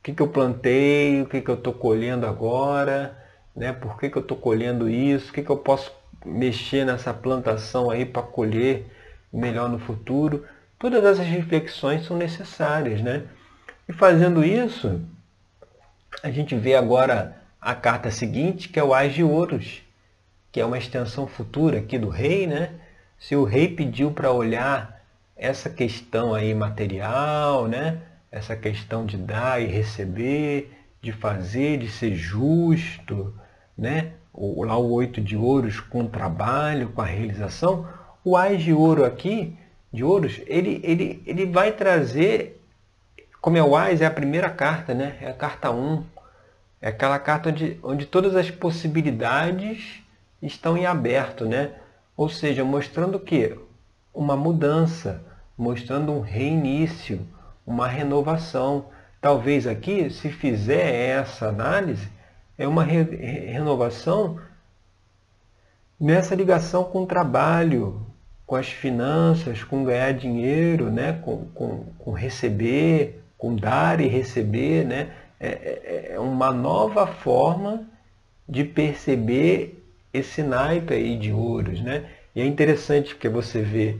o 0.00 0.02
que, 0.02 0.12
que 0.12 0.20
eu 0.20 0.28
plantei, 0.28 1.22
o 1.22 1.26
que, 1.26 1.40
que 1.40 1.48
eu 1.48 1.54
estou 1.54 1.72
colhendo 1.72 2.26
agora, 2.26 3.16
né? 3.56 3.72
por 3.72 3.98
que, 3.98 4.10
que 4.10 4.18
eu 4.18 4.22
estou 4.22 4.36
colhendo 4.36 4.86
isso, 4.86 5.30
o 5.30 5.32
que, 5.32 5.42
que 5.42 5.50
eu 5.50 5.56
posso 5.56 5.90
mexer 6.22 6.84
nessa 6.84 7.14
plantação 7.14 7.90
aí 7.90 8.04
para 8.04 8.20
colher 8.20 8.84
melhor 9.32 9.70
no 9.70 9.78
futuro. 9.78 10.44
Todas 10.78 11.02
essas 11.02 11.26
reflexões 11.26 12.04
são 12.04 12.18
necessárias, 12.18 13.00
né? 13.00 13.22
E 13.88 13.94
fazendo 13.94 14.44
isso, 14.44 15.00
a 16.22 16.30
gente 16.30 16.54
vê 16.54 16.74
agora 16.74 17.41
a 17.62 17.76
carta 17.76 18.10
seguinte, 18.10 18.68
que 18.68 18.80
é 18.80 18.82
o 18.82 18.92
Ás 18.92 19.14
de 19.14 19.22
Ouros, 19.22 19.84
que 20.50 20.60
é 20.60 20.64
uma 20.66 20.76
extensão 20.76 21.28
futura 21.28 21.78
aqui 21.78 21.96
do 21.96 22.08
rei, 22.08 22.44
né? 22.44 22.72
Se 23.20 23.36
o 23.36 23.44
rei 23.44 23.68
pediu 23.68 24.10
para 24.10 24.32
olhar 24.32 25.00
essa 25.36 25.70
questão 25.70 26.34
aí 26.34 26.52
material, 26.52 27.68
né? 27.68 28.00
Essa 28.32 28.56
questão 28.56 29.06
de 29.06 29.16
dar 29.16 29.62
e 29.62 29.66
receber, 29.66 30.72
de 31.00 31.12
fazer, 31.12 31.78
de 31.78 31.88
ser 31.88 32.16
justo, 32.16 33.32
né? 33.78 34.14
O, 34.32 34.64
lá 34.64 34.76
o 34.76 34.90
oito 34.94 35.20
de 35.20 35.36
ouros 35.36 35.78
com 35.78 36.00
o 36.00 36.08
trabalho, 36.08 36.88
com 36.88 37.00
a 37.00 37.06
realização. 37.06 37.86
O 38.24 38.36
Ás 38.36 38.60
de 38.60 38.72
Ouro 38.72 39.04
aqui 39.04 39.56
de 39.92 40.02
ouros, 40.02 40.40
ele, 40.46 40.80
ele, 40.82 41.22
ele 41.24 41.46
vai 41.46 41.70
trazer, 41.70 42.60
como 43.40 43.56
é 43.56 43.62
o 43.62 43.76
Ás, 43.76 44.00
é 44.00 44.06
a 44.06 44.10
primeira 44.10 44.50
carta, 44.50 44.92
né? 44.92 45.16
É 45.20 45.28
a 45.28 45.34
carta 45.34 45.70
1. 45.70 46.04
É 46.82 46.88
aquela 46.88 47.16
carta 47.20 47.50
onde, 47.50 47.78
onde 47.80 48.06
todas 48.06 48.34
as 48.34 48.50
possibilidades 48.50 50.02
estão 50.42 50.76
em 50.76 50.84
aberto, 50.84 51.44
né? 51.44 51.70
Ou 52.16 52.28
seja, 52.28 52.64
mostrando 52.64 53.14
o 53.14 53.20
quê? 53.20 53.56
Uma 54.12 54.36
mudança, 54.36 55.22
mostrando 55.56 56.10
um 56.10 56.20
reinício, 56.20 57.24
uma 57.64 57.86
renovação. 57.86 58.86
Talvez 59.20 59.64
aqui, 59.64 60.10
se 60.10 60.28
fizer 60.28 61.20
essa 61.20 61.48
análise, 61.48 62.08
é 62.58 62.66
uma 62.66 62.82
re 62.82 63.02
renovação 63.02 64.40
nessa 66.00 66.34
ligação 66.34 66.82
com 66.82 67.04
o 67.04 67.06
trabalho, 67.06 68.04
com 68.44 68.56
as 68.56 68.66
finanças, 68.66 69.62
com 69.62 69.84
ganhar 69.84 70.12
dinheiro, 70.14 70.90
né? 70.90 71.12
com, 71.12 71.44
com, 71.54 71.84
com 71.96 72.10
receber, 72.10 73.22
com 73.38 73.54
dar 73.54 74.00
e 74.00 74.08
receber, 74.08 74.84
né? 74.84 75.10
É, 75.42 75.48
é, 75.48 76.12
é 76.14 76.20
uma 76.20 76.52
nova 76.52 77.04
forma 77.06 77.84
de 78.48 78.62
perceber 78.62 79.82
esse 80.14 80.42
naipe 80.42 80.94
aí 80.94 81.16
de 81.18 81.32
ouros, 81.32 81.80
né? 81.80 82.08
E 82.34 82.40
é 82.40 82.46
interessante 82.46 83.14
porque 83.14 83.28
você 83.28 83.60
vê 83.60 83.98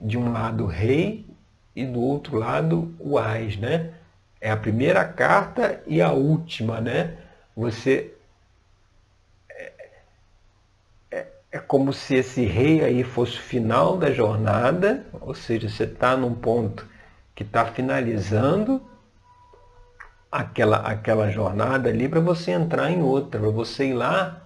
de 0.00 0.16
um 0.16 0.32
lado 0.32 0.64
o 0.64 0.68
rei 0.68 1.26
e 1.74 1.84
do 1.84 2.00
outro 2.00 2.38
lado 2.38 2.94
o 3.00 3.18
ás, 3.18 3.56
né? 3.56 3.94
É 4.40 4.50
a 4.50 4.56
primeira 4.56 5.04
carta 5.04 5.82
e 5.86 6.00
a 6.00 6.12
última, 6.12 6.80
né? 6.80 7.16
Você 7.56 8.14
é, 11.10 11.26
é, 11.50 11.58
como 11.58 11.92
se 11.92 12.14
esse 12.14 12.44
rei 12.44 12.84
aí 12.84 13.02
fosse 13.02 13.38
o 13.38 13.42
final 13.42 13.96
da 13.96 14.12
jornada, 14.12 15.04
ou 15.20 15.34
seja, 15.34 15.68
você 15.68 15.84
está 15.84 16.16
num 16.16 16.34
ponto 16.34 16.86
que 17.34 17.42
está 17.42 17.66
finalizando 17.66 18.80
aquela, 20.30 20.78
aquela 20.78 21.30
jornada 21.30 21.88
ali 21.88 22.08
para 22.08 22.20
você 22.20 22.52
entrar 22.52 22.90
em 22.90 23.02
outra, 23.02 23.40
para 23.40 23.50
você 23.50 23.88
ir 23.88 23.94
lá 23.94 24.42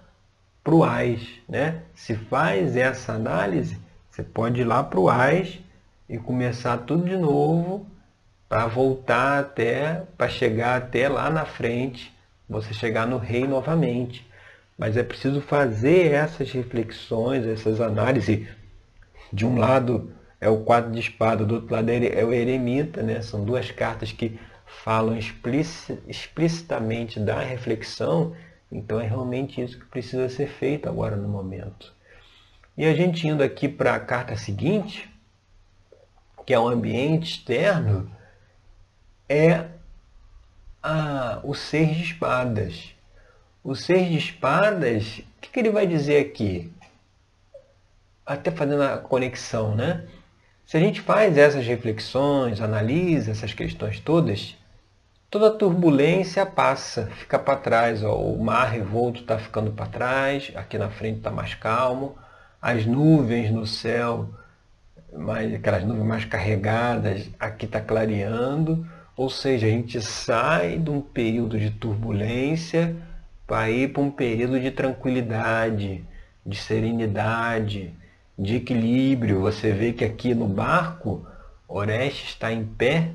para 0.63 0.75
o 0.75 0.83
AIS. 0.83 1.27
Né? 1.47 1.81
Se 1.93 2.15
faz 2.15 2.75
essa 2.75 3.13
análise, 3.13 3.77
você 4.09 4.23
pode 4.23 4.61
ir 4.61 4.65
lá 4.65 4.83
para 4.83 4.99
o 4.99 5.09
AIS 5.09 5.59
e 6.07 6.17
começar 6.17 6.77
tudo 6.79 7.05
de 7.05 7.17
novo 7.17 7.85
para 8.47 8.67
voltar 8.67 9.39
até, 9.39 10.03
para 10.17 10.27
chegar 10.27 10.75
até 10.75 11.07
lá 11.07 11.29
na 11.29 11.45
frente, 11.45 12.13
você 12.49 12.73
chegar 12.73 13.07
no 13.07 13.17
rei 13.17 13.47
novamente. 13.47 14.29
Mas 14.77 14.97
é 14.97 15.03
preciso 15.03 15.39
fazer 15.41 16.11
essas 16.11 16.51
reflexões, 16.51 17.45
essas 17.45 17.79
análises. 17.79 18.47
De 19.31 19.45
um 19.45 19.57
lado 19.57 20.11
é 20.41 20.49
o 20.49 20.57
quadro 20.57 20.91
de 20.91 20.99
espada, 20.99 21.45
do 21.45 21.55
outro 21.55 21.73
lado 21.73 21.89
é 21.89 22.25
o 22.25 22.33
eremita, 22.33 23.01
né? 23.01 23.21
São 23.21 23.45
duas 23.45 23.71
cartas 23.71 24.11
que 24.11 24.37
falam 24.83 25.17
explicitamente 26.07 27.19
da 27.19 27.39
reflexão, 27.39 28.35
então 28.71 28.99
é 28.99 29.05
realmente 29.05 29.61
isso 29.61 29.77
que 29.77 29.85
precisa 29.85 30.27
ser 30.29 30.47
feito 30.47 30.87
agora 30.89 31.15
no 31.15 31.27
momento. 31.27 31.93
E 32.77 32.85
a 32.85 32.93
gente 32.93 33.27
indo 33.27 33.43
aqui 33.43 33.67
para 33.67 33.93
a 33.93 33.99
carta 33.99 34.35
seguinte, 34.35 35.07
que 36.45 36.53
é 36.53 36.59
o 36.59 36.67
ambiente 36.67 37.31
externo, 37.31 38.09
é 39.29 39.67
a, 40.81 41.41
o 41.43 41.53
ser 41.53 41.93
de 41.93 42.03
espadas. 42.03 42.95
O 43.63 43.75
ser 43.75 44.09
de 44.09 44.17
espadas, 44.17 45.19
o 45.19 45.41
que, 45.41 45.49
que 45.51 45.59
ele 45.59 45.69
vai 45.69 45.85
dizer 45.85 46.25
aqui? 46.25 46.73
Até 48.25 48.49
fazendo 48.49 48.81
a 48.81 48.97
conexão, 48.97 49.75
né? 49.75 50.07
Se 50.65 50.77
a 50.77 50.79
gente 50.79 51.01
faz 51.01 51.37
essas 51.37 51.67
reflexões, 51.67 52.61
analisa 52.61 53.31
essas 53.31 53.53
questões 53.53 53.99
todas, 53.99 54.55
toda 55.31 55.49
turbulência 55.49 56.45
passa, 56.45 57.07
fica 57.15 57.39
para 57.39 57.57
trás. 57.57 58.03
Ó, 58.03 58.13
o 58.17 58.43
mar 58.43 58.65
revolto 58.65 59.21
está 59.21 59.39
ficando 59.39 59.71
para 59.71 59.85
trás, 59.85 60.51
aqui 60.53 60.77
na 60.77 60.89
frente 60.89 61.19
está 61.19 61.31
mais 61.31 61.55
calmo, 61.55 62.15
as 62.61 62.85
nuvens 62.85 63.49
no 63.49 63.65
céu, 63.65 64.29
mais, 65.13 65.53
aquelas 65.53 65.85
nuvens 65.85 66.05
mais 66.05 66.25
carregadas, 66.25 67.29
aqui 67.39 67.65
está 67.65 67.79
clareando. 67.79 68.85
Ou 69.15 69.29
seja, 69.29 69.67
a 69.67 69.69
gente 69.69 70.01
sai 70.01 70.77
de 70.77 70.89
um 70.89 70.99
período 70.99 71.57
de 71.57 71.69
turbulência 71.71 72.95
para 73.47 73.69
ir 73.69 73.93
para 73.93 74.01
um 74.01 74.11
período 74.11 74.59
de 74.59 74.71
tranquilidade, 74.71 76.03
de 76.45 76.57
serenidade, 76.57 77.93
de 78.37 78.57
equilíbrio. 78.57 79.41
Você 79.41 79.71
vê 79.71 79.93
que 79.93 80.03
aqui 80.03 80.33
no 80.33 80.47
barco, 80.47 81.25
Oreste 81.67 82.25
está 82.25 82.51
em 82.51 82.65
pé 82.65 83.11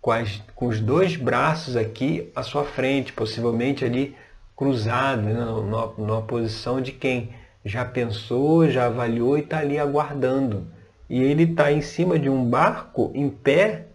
com, 0.00 0.10
as, 0.10 0.42
com 0.54 0.66
os 0.66 0.80
dois 0.80 1.16
braços 1.16 1.76
aqui 1.76 2.30
à 2.34 2.42
sua 2.42 2.64
frente, 2.64 3.12
possivelmente 3.12 3.84
ali 3.84 4.16
cruzado, 4.56 5.22
né, 5.22 5.32
numa, 5.32 5.92
numa 5.98 6.22
posição 6.22 6.80
de 6.80 6.92
quem 6.92 7.30
já 7.64 7.84
pensou, 7.84 8.68
já 8.68 8.86
avaliou 8.86 9.36
e 9.36 9.42
está 9.42 9.58
ali 9.58 9.78
aguardando. 9.78 10.66
E 11.08 11.22
ele 11.22 11.44
está 11.44 11.72
em 11.72 11.80
cima 11.80 12.18
de 12.18 12.28
um 12.28 12.44
barco 12.44 13.10
em 13.14 13.30
pé, 13.30 13.86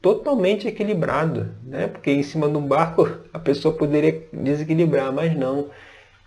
totalmente 0.00 0.66
equilibrado, 0.66 1.54
né? 1.62 1.86
Porque 1.86 2.10
em 2.10 2.22
cima 2.22 2.48
de 2.48 2.56
um 2.56 2.66
barco 2.66 3.08
a 3.32 3.38
pessoa 3.38 3.74
poderia 3.74 4.26
desequilibrar, 4.32 5.12
mas 5.12 5.36
não. 5.36 5.68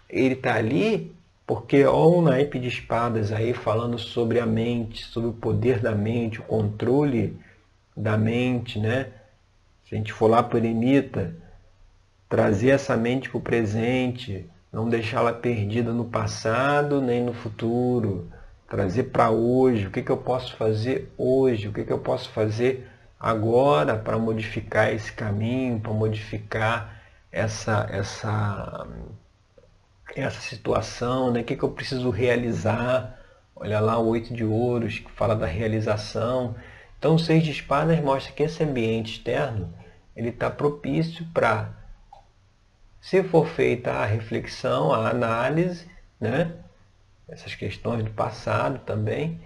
Ele 0.10 0.34
está 0.34 0.56
ali 0.56 1.13
porque 1.45 1.84
ó 1.86 2.08
o 2.08 2.21
naipe 2.21 2.58
de 2.58 2.67
espadas 2.67 3.32
aí 3.32 3.54
falando 3.54 4.00
sobre 4.00 4.39
a 4.39 4.45
mente, 4.45 5.04
sobre 5.06 5.30
o 5.30 5.34
poder 5.34 5.80
da 5.80 5.93
mente, 5.93 6.39
o 6.39 6.43
controle 6.43 7.38
da 7.95 8.17
mente, 8.17 8.80
né? 8.80 9.08
Se 9.86 9.93
a 9.93 9.98
gente 9.98 10.12
for 10.12 10.28
lá 10.28 10.41
para 10.41 10.56
o 10.56 10.60
eremita, 10.60 11.36
trazer 12.28 12.69
essa 12.69 12.98
mente 12.98 13.30
para 13.30 13.38
o 13.38 13.41
presente, 13.41 14.50
não 14.71 14.89
deixá-la 14.89 15.32
perdida 15.32 15.93
no 15.93 16.06
passado 16.06 17.00
nem 17.00 17.24
no 17.24 17.34
futuro, 17.34 18.28
trazer 18.67 19.06
para 19.06 19.30
hoje, 19.30 19.88
o 19.88 19.91
que, 19.91 20.02
que 20.02 20.12
eu 20.12 20.17
posso 20.17 20.56
fazer 20.56 21.13
hoje, 21.17 21.67
o 21.67 21.74
que, 21.74 21.84
que 21.84 21.93
eu 21.93 22.00
posso 22.00 22.30
fazer 22.32 22.89
agora 23.19 23.95
para 23.95 24.17
modificar 24.17 24.91
esse 24.91 25.12
caminho, 25.13 25.80
para 25.80 25.93
modificar 25.93 27.02
essa, 27.32 27.88
essa, 27.91 28.88
essa 30.15 30.41
situação, 30.41 31.32
né? 31.32 31.41
o 31.41 31.43
que, 31.43 31.56
que 31.56 31.63
eu 31.63 31.69
preciso 31.69 32.10
realizar. 32.10 33.19
Olha 33.56 33.80
lá 33.80 33.98
o 33.98 34.08
oito 34.08 34.34
de 34.34 34.43
ouros 34.43 35.00
que 35.00 35.12
fala 35.12 35.36
da 35.36 35.45
realização. 35.45 36.56
Então, 36.98 37.16
o 37.16 37.20
Seis 37.20 37.44
de 37.44 37.52
Espadas 37.52 38.00
mostra 38.02 38.34
que 38.34 38.44
esse 38.44 38.64
ambiente 38.64 39.14
externo 39.14 39.74
ele 40.16 40.30
está 40.30 40.50
propício 40.50 41.26
para, 41.34 41.74
se 43.02 43.22
for 43.24 43.48
feita 43.48 43.92
a 43.92 44.06
reflexão, 44.06 44.94
a 44.94 45.10
análise, 45.10 45.88
né? 46.20 46.54
essas 47.28 47.56
questões 47.56 48.04
do 48.04 48.12
passado 48.12 48.80
também, 48.86 49.42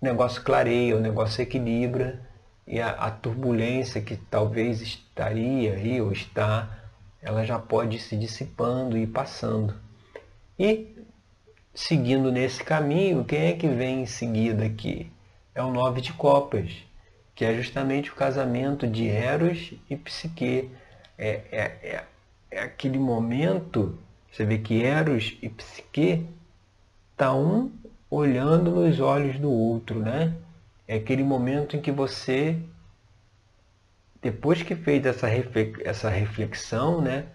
o 0.00 0.04
negócio 0.04 0.42
clareia, 0.42 0.96
o 0.96 1.00
negócio 1.00 1.42
equilibra 1.42 2.20
e 2.66 2.80
a, 2.80 2.90
a 2.90 3.10
turbulência 3.10 4.00
que 4.00 4.16
talvez 4.16 4.80
estaria 4.80 5.74
aí 5.74 6.00
ou 6.00 6.10
está, 6.12 6.78
ela 7.20 7.44
já 7.44 7.58
pode 7.58 7.98
se 7.98 8.16
dissipando 8.16 8.96
e 8.96 9.06
passando. 9.06 9.74
E 10.58 10.96
seguindo 11.74 12.32
nesse 12.32 12.62
caminho, 12.62 13.24
quem 13.24 13.48
é 13.48 13.52
que 13.52 13.68
vem 13.68 14.02
em 14.02 14.06
seguida 14.06 14.64
aqui? 14.64 15.12
É 15.54 15.62
o 15.62 15.72
nove 15.72 16.00
de 16.00 16.12
copas, 16.12 16.72
que 17.34 17.44
é 17.44 17.54
justamente 17.54 18.10
o 18.10 18.14
casamento 18.14 18.86
de 18.86 19.08
Eros 19.08 19.72
e 19.88 19.96
Psique. 19.96 20.70
É, 21.18 21.42
é, 21.50 21.60
é, 21.82 22.04
é 22.50 22.62
aquele 22.62 22.98
momento, 22.98 23.98
você 24.30 24.44
vê 24.44 24.58
que 24.58 24.82
Eros 24.82 25.36
e 25.42 25.48
Psique 25.48 26.26
tá 27.16 27.34
um 27.34 27.70
olhando 28.10 28.70
nos 28.70 28.98
olhos 29.00 29.38
do 29.38 29.50
outro, 29.50 30.00
né? 30.00 30.34
É 30.88 30.96
aquele 30.96 31.22
momento 31.22 31.76
em 31.76 31.80
que 31.80 31.92
você, 31.92 32.56
depois 34.20 34.62
que 34.62 34.74
fez 34.74 35.04
essa, 35.06 35.28
essa 35.84 36.08
reflexão, 36.08 37.00
né? 37.00 37.26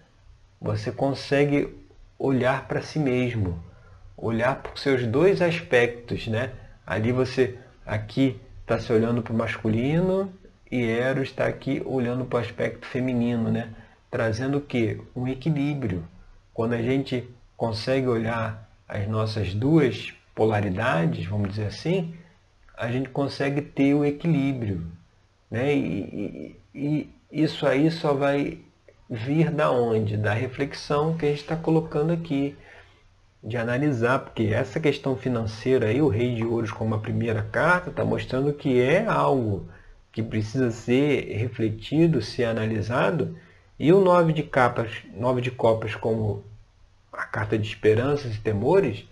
Você 0.60 0.92
consegue 0.92 1.74
olhar 2.18 2.66
para 2.66 2.82
si 2.82 2.98
mesmo, 2.98 3.62
olhar 4.16 4.62
para 4.62 4.74
os 4.74 4.82
seus 4.82 5.06
dois 5.06 5.40
aspectos, 5.40 6.26
né? 6.26 6.52
Ali 6.86 7.12
você 7.12 7.58
aqui 7.86 8.40
está 8.62 8.78
se 8.78 8.92
olhando 8.92 9.22
para 9.22 9.32
o 9.32 9.36
masculino 9.36 10.32
e 10.70 10.82
Eros 10.82 11.28
está 11.28 11.46
aqui 11.46 11.80
olhando 11.86 12.24
para 12.24 12.38
o 12.38 12.42
aspecto 12.42 12.86
feminino, 12.86 13.50
né? 13.50 13.72
trazendo 14.10 14.58
o 14.58 14.60
que? 14.60 15.00
Um 15.14 15.28
equilíbrio. 15.28 16.04
Quando 16.52 16.72
a 16.72 16.82
gente 16.82 17.28
consegue 17.56 18.06
olhar 18.06 18.68
as 18.88 19.06
nossas 19.06 19.54
duas 19.54 20.12
polaridades, 20.34 21.26
vamos 21.26 21.50
dizer 21.50 21.66
assim, 21.66 22.14
a 22.76 22.90
gente 22.90 23.08
consegue 23.08 23.62
ter 23.62 23.94
o 23.94 24.04
equilíbrio. 24.04 24.86
Né? 25.50 25.74
E, 25.74 26.56
e, 26.74 27.10
e 27.30 27.44
isso 27.44 27.66
aí 27.66 27.90
só 27.90 28.12
vai 28.14 28.58
vir 29.08 29.50
da 29.50 29.70
onde? 29.70 30.16
Da 30.16 30.32
reflexão 30.32 31.16
que 31.16 31.26
a 31.26 31.28
gente 31.28 31.42
está 31.42 31.56
colocando 31.56 32.12
aqui 32.12 32.56
de 33.46 33.56
analisar, 33.56 34.18
porque 34.18 34.44
essa 34.52 34.80
questão 34.80 35.16
financeira 35.16 35.86
aí, 35.86 36.02
o 36.02 36.08
Rei 36.08 36.34
de 36.34 36.44
Ouros 36.44 36.72
como 36.72 36.96
a 36.96 36.98
primeira 36.98 37.42
carta, 37.42 37.90
está 37.90 38.04
mostrando 38.04 38.52
que 38.52 38.80
é 38.80 39.06
algo 39.06 39.68
que 40.10 40.22
precisa 40.22 40.70
ser 40.72 41.32
refletido, 41.36 42.20
ser 42.20 42.44
analisado, 42.44 43.38
e 43.78 43.92
o 43.92 44.00
nove 44.00 44.32
de 44.32 44.42
capas, 44.42 44.90
nove 45.14 45.40
de 45.40 45.50
copas 45.50 45.94
como 45.94 46.42
a 47.12 47.24
carta 47.24 47.56
de 47.56 47.68
esperanças 47.68 48.34
e 48.34 48.40
temores, 48.40 49.06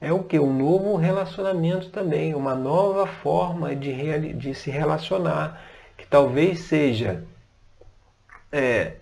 é 0.00 0.12
o 0.12 0.24
que? 0.24 0.38
Um 0.38 0.52
novo 0.52 0.96
relacionamento 0.96 1.90
também, 1.90 2.34
uma 2.34 2.54
nova 2.54 3.06
forma 3.06 3.74
de, 3.74 4.32
de 4.34 4.54
se 4.54 4.70
relacionar, 4.70 5.62
que 5.96 6.06
talvez 6.06 6.60
seja 6.60 7.24
é, 8.50 8.96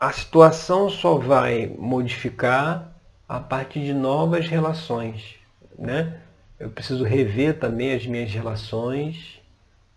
a 0.00 0.12
situação 0.12 0.88
só 0.90 1.16
vai 1.18 1.66
modificar 1.78 2.92
a 3.28 3.40
partir 3.40 3.80
de 3.84 3.92
novas 3.94 4.46
relações, 4.48 5.36
né? 5.78 6.20
Eu 6.58 6.70
preciso 6.70 7.04
rever 7.04 7.58
também 7.58 7.94
as 7.94 8.06
minhas 8.06 8.32
relações 8.32 9.40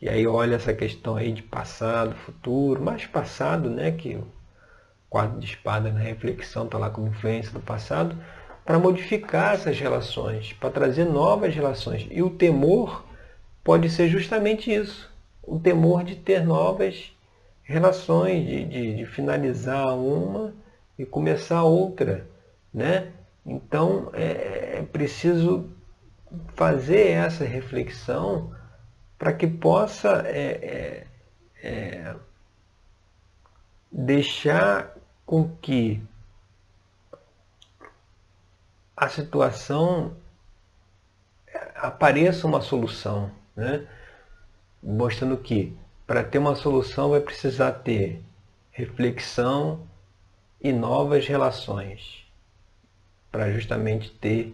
E 0.02 0.10
aí 0.10 0.26
olha 0.28 0.56
essa 0.56 0.74
questão 0.74 1.16
aí 1.16 1.32
de 1.32 1.44
passado, 1.44 2.16
futuro, 2.16 2.82
mais 2.84 3.06
passado, 3.06 3.70
né? 3.70 3.92
Que 3.92 4.16
o 4.16 4.28
quadro 5.10 5.40
de 5.40 5.46
espada 5.46 5.92
na 5.92 6.00
reflexão 6.00 6.66
está 6.66 6.78
lá 6.78 6.90
como 6.90 7.08
influência 7.08 7.52
do 7.54 7.60
passado, 7.60 8.18
para 8.66 8.80
modificar 8.80 9.54
essas 9.56 9.80
relações, 9.80 10.54
para 10.54 10.70
trazer 10.72 11.06
novas 11.06 11.54
relações. 11.56 12.08
E 12.10 12.22
o 12.24 12.30
temor 12.32 13.06
pode 13.64 13.90
ser 13.90 14.10
justamente 14.10 14.74
isso, 14.74 15.10
o 15.44 15.60
temor 15.60 16.04
de 16.04 16.16
ter 16.16 16.44
novas 16.46 17.12
relações, 17.72 18.46
de, 18.46 18.66
de, 18.66 18.96
de 18.98 19.06
finalizar 19.06 19.96
uma 19.96 20.54
e 20.98 21.06
começar 21.06 21.64
outra. 21.64 22.28
Né? 22.74 23.12
Então 23.46 24.10
é, 24.14 24.80
é 24.80 24.84
preciso 24.84 25.70
fazer 26.56 27.10
essa 27.10 27.44
reflexão 27.44 28.56
para 29.18 29.34
que 29.34 29.48
possa 29.48 30.24
é, 30.26 31.06
é, 31.62 31.68
é, 31.68 32.16
deixar 33.92 34.96
com 35.26 35.50
que 35.58 36.02
a 38.96 39.08
situação 39.10 40.16
apareça 41.76 42.46
uma 42.46 42.62
solução, 42.62 43.32
né? 43.56 43.88
mostrando 44.82 45.38
que 45.38 45.78
para 46.12 46.26
ter 46.26 46.39
uma 46.39 46.56
solução 46.56 47.12
vai 47.12 47.21
precisar 47.21 47.71
ter 47.71 48.21
reflexão 48.69 49.88
e 50.60 50.74
novas 50.74 51.26
relações 51.26 52.26
para 53.32 53.50
justamente 53.50 54.12
ter 54.12 54.54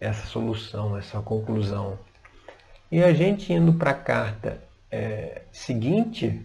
essa 0.00 0.26
solução, 0.26 0.96
essa 0.96 1.20
conclusão. 1.20 1.98
E 2.90 3.04
a 3.04 3.12
gente 3.12 3.52
indo 3.52 3.74
para 3.74 3.90
a 3.90 3.94
carta 3.94 4.62
é, 4.90 5.42
seguinte, 5.52 6.42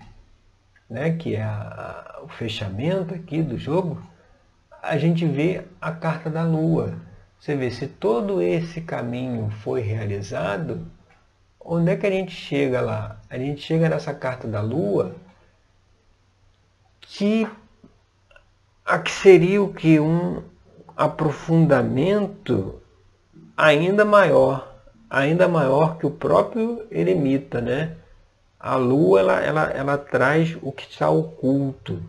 né, 0.90 1.12
que 1.12 1.38
é 1.38 1.42
a, 1.42 2.18
a, 2.18 2.24
o 2.24 2.28
fechamento 2.28 3.14
aqui 3.16 3.42
do 3.42 3.58
jogo, 3.58 4.06
a 4.82 4.98
gente 4.98 5.26
vê 5.26 5.64
a 5.80 5.94
carta 5.94 6.30
da 6.30 6.44
Lua. 6.44 7.00
Você 7.40 7.56
vê, 7.56 7.72
se 7.72 7.88
todo 7.88 8.42
esse 8.42 8.82
caminho 8.82 9.50
foi 9.62 9.80
realizado, 9.80 10.86
onde 11.64 11.92
é 11.92 11.96
que 11.96 12.06
a 12.06 12.12
gente 12.12 12.32
chega 12.32 12.82
lá? 12.82 13.22
A 13.30 13.38
gente 13.38 13.62
chega 13.62 13.90
nessa 13.90 14.14
carta 14.14 14.48
da 14.48 14.62
Lua, 14.62 15.16
que, 17.02 17.48
a 18.86 19.00
que 19.00 19.12
seria 19.12 19.62
o 19.62 19.74
que? 19.74 20.00
Um 20.00 20.44
aprofundamento 20.96 22.82
ainda 23.58 24.06
maior 24.06 24.74
ainda 25.14 25.48
maior 25.48 26.00
que 26.00 26.08
o 26.08 26.10
próprio 26.10 26.88
eremita, 26.90 27.62
né? 27.62 27.98
A 28.60 28.76
lua 28.76 29.20
ela, 29.20 29.40
ela, 29.40 29.70
ela 29.70 29.98
traz 29.98 30.58
o 30.60 30.72
que 30.72 30.90
está 30.90 31.08
oculto, 31.08 32.02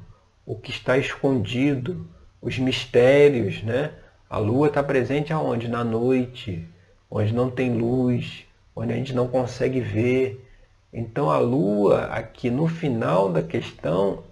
o 0.46 0.56
que 0.56 0.70
está 0.70 0.96
escondido, 0.96 2.08
os 2.40 2.58
mistérios, 2.58 3.62
né? 3.62 3.90
A 4.30 4.38
lua 4.38 4.68
está 4.68 4.82
presente 4.82 5.34
aonde? 5.34 5.68
Na 5.68 5.84
noite, 5.84 6.66
onde 7.10 7.34
não 7.34 7.50
tem 7.50 7.74
luz, 7.74 8.46
onde 8.74 8.92
a 8.92 8.96
gente 8.96 9.14
não 9.14 9.28
consegue 9.28 9.80
ver. 9.80 10.44
Então 10.92 11.30
a 11.30 11.38
lua, 11.38 12.06
aqui 12.06 12.50
no 12.50 12.66
final 12.66 13.30
da 13.30 13.42
questão, 13.42 14.24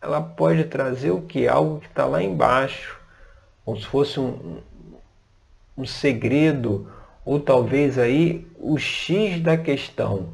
ela 0.00 0.20
pode 0.20 0.64
trazer 0.64 1.10
o 1.10 1.22
que? 1.22 1.48
Algo 1.48 1.80
que 1.80 1.86
está 1.86 2.04
lá 2.06 2.22
embaixo, 2.22 2.98
como 3.64 3.78
se 3.78 3.86
fosse 3.86 4.20
um, 4.20 4.60
um 5.76 5.84
segredo, 5.84 6.90
ou 7.24 7.40
talvez 7.40 7.98
aí 7.98 8.46
o 8.58 8.78
X 8.78 9.40
da 9.40 9.56
questão. 9.56 10.28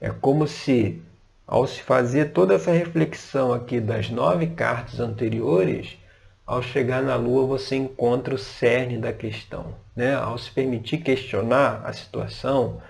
É 0.00 0.10
como 0.10 0.46
se, 0.46 1.02
ao 1.46 1.66
se 1.66 1.82
fazer 1.82 2.32
toda 2.32 2.54
essa 2.54 2.70
reflexão 2.70 3.52
aqui 3.52 3.80
das 3.80 4.08
nove 4.08 4.46
cartas 4.46 5.00
anteriores, 5.00 5.98
ao 6.46 6.62
chegar 6.62 7.02
na 7.02 7.16
Lua 7.16 7.44
você 7.44 7.76
encontra 7.76 8.34
o 8.34 8.38
cerne 8.38 8.96
da 8.96 9.12
questão. 9.12 9.74
Né? 9.94 10.14
Ao 10.14 10.38
se 10.38 10.50
permitir 10.50 10.98
questionar 10.98 11.82
a 11.84 11.92
situação, 11.92 12.80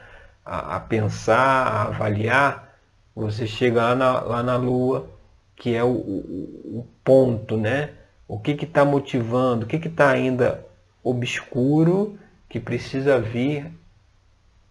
a, 0.48 0.76
a 0.76 0.80
pensar, 0.80 1.66
a 1.66 1.82
avaliar, 1.88 2.74
você 3.14 3.46
chega 3.46 3.82
lá 3.82 3.94
na, 3.94 4.20
lá 4.20 4.42
na 4.42 4.56
Lua, 4.56 5.08
que 5.54 5.74
é 5.74 5.84
o, 5.84 5.88
o, 5.88 6.78
o 6.78 6.86
ponto, 7.04 7.56
né? 7.56 7.90
O 8.26 8.38
que 8.38 8.52
está 8.52 8.84
motivando, 8.84 9.66
o 9.66 9.68
que 9.68 9.76
está 9.76 10.10
ainda 10.10 10.64
obscuro 11.02 12.18
que 12.48 12.60
precisa 12.60 13.20
vir 13.20 13.70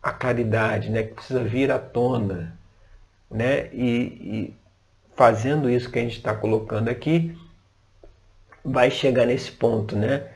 a 0.01 0.11
caridade, 0.11 0.89
né? 0.89 1.03
que 1.03 1.15
precisa 1.15 1.43
vir 1.43 1.71
à 1.71 1.79
tona. 1.79 2.57
Né? 3.29 3.67
E, 3.73 3.87
e 3.89 4.55
fazendo 5.15 5.69
isso 5.69 5.91
que 5.91 5.99
a 5.99 6.01
gente 6.01 6.17
está 6.17 6.33
colocando 6.33 6.89
aqui, 6.89 7.37
vai 8.63 8.89
chegar 8.89 9.25
nesse 9.25 9.51
ponto. 9.51 9.95
Né? 9.95 10.27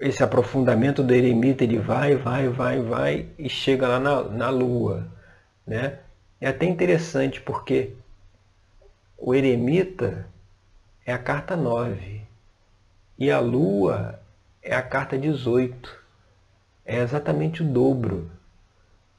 Esse 0.00 0.24
aprofundamento 0.24 1.02
do 1.02 1.14
eremita, 1.14 1.62
ele 1.62 1.78
vai, 1.78 2.16
vai, 2.16 2.48
vai, 2.48 2.80
vai 2.80 3.28
e 3.38 3.48
chega 3.48 3.86
lá 3.86 4.00
na, 4.00 4.24
na 4.24 4.48
lua. 4.48 5.06
Né? 5.66 5.98
É 6.40 6.48
até 6.48 6.66
interessante 6.66 7.40
porque 7.40 7.92
o 9.18 9.34
eremita 9.34 10.26
é 11.04 11.12
a 11.12 11.18
carta 11.18 11.54
9 11.54 12.22
e 13.18 13.30
a 13.30 13.38
lua 13.38 14.18
é 14.62 14.74
a 14.74 14.82
carta 14.82 15.18
18 15.18 16.00
é 16.84 16.98
exatamente 16.98 17.62
o 17.62 17.66
dobro. 17.66 18.30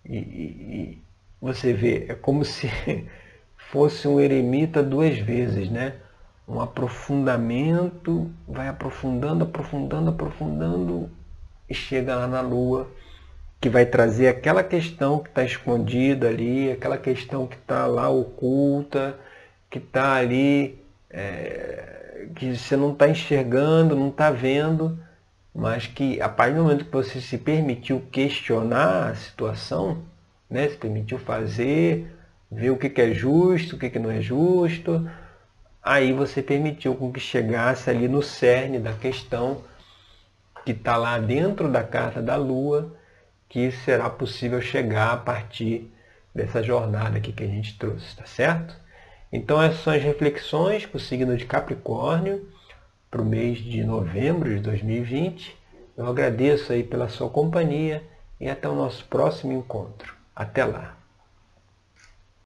E, 0.04 0.18
e, 0.18 1.02
você 1.40 1.74
vê, 1.74 2.06
é 2.10 2.16
como 2.16 2.44
se 2.44 2.70
fosse 3.72 4.08
um 4.08 4.20
eremita 4.20 4.84
duas 4.84 5.18
vezes, 5.18 5.70
né? 5.70 5.96
Um 6.48 6.60
aprofundamento, 6.60 8.30
vai 8.48 8.68
aprofundando, 8.68 9.44
aprofundando, 9.44 10.10
aprofundando 10.10 11.10
e 11.70 11.74
chega 11.74 12.16
lá 12.16 12.28
na 12.28 12.42
Lua, 12.42 12.88
que 13.62 13.70
vai 13.70 13.86
trazer 13.86 14.28
aquela 14.28 14.64
questão 14.64 15.20
que 15.20 15.30
está 15.30 15.44
escondida 15.44 16.28
ali, 16.28 16.72
aquela 16.72 16.98
questão 16.98 17.48
que 17.48 17.56
está 17.56 17.86
lá 17.86 18.10
oculta, 18.10 19.16
que 19.70 19.78
está 19.78 20.16
ali, 20.16 20.84
é, 21.10 22.28
que 22.36 22.58
você 22.58 22.76
não 22.76 22.92
está 22.92 23.08
enxergando, 23.08 23.96
não 23.96 24.10
está 24.10 24.32
vendo, 24.32 24.98
mas 25.54 25.86
que 25.86 26.20
a 26.22 26.28
partir 26.28 26.56
do 26.56 26.64
momento 26.64 26.86
que 26.86 26.92
você 26.92 27.22
se 27.22 27.38
permitiu 27.38 28.02
questionar 28.12 29.10
a 29.12 29.16
situação, 29.16 30.00
né, 30.50 30.68
se 30.70 30.78
permitiu 30.78 31.18
fazer, 31.18 32.08
ver 32.52 32.72
o 32.72 32.78
que 32.78 33.00
é 33.00 33.14
justo, 33.14 33.76
o 33.76 33.80
que 33.80 34.00
não 34.00 34.12
é 34.12 34.22
justo, 34.22 35.10
aí 35.84 36.14
você 36.14 36.42
permitiu 36.42 36.96
com 36.96 37.12
que 37.12 37.20
chegasse 37.20 37.90
ali 37.90 38.08
no 38.08 38.22
cerne 38.22 38.80
da 38.80 38.94
questão 38.94 39.64
que 40.66 40.72
está 40.72 40.96
lá 40.96 41.18
dentro 41.18 41.70
da 41.72 41.84
carta 41.84 42.22
da 42.22 42.36
Lua, 42.36 42.94
que 43.50 43.72
será 43.72 44.10
possível 44.10 44.62
chegar 44.62 45.14
a 45.14 45.18
partir 45.18 45.92
dessa 46.34 46.62
jornada 46.62 47.18
aqui 47.18 47.34
que 47.34 47.44
a 47.44 47.48
gente 47.48 47.78
trouxe, 47.78 48.16
tá 48.16 48.26
certo? 48.26 48.76
Então 49.32 49.62
essas 49.62 49.82
são 49.82 49.94
as 49.94 50.02
reflexões 50.04 50.86
para 50.86 50.98
o 50.98 51.00
signo 51.00 51.36
de 51.36 51.46
Capricórnio 51.46 52.48
para 53.10 53.22
o 53.22 53.26
mês 53.26 53.58
de 53.58 53.84
novembro 53.84 54.50
de 54.50 54.62
2020. 54.62 55.58
Eu 55.98 56.08
agradeço 56.08 56.72
aí 56.72 56.84
pela 56.84 57.10
sua 57.10 57.30
companhia 57.30 58.04
e 58.40 58.50
até 58.50 58.70
o 58.70 58.76
nosso 58.76 59.06
próximo 59.06 59.52
encontro. 59.52 60.16
Até 60.36 60.64
lá! 60.64 61.01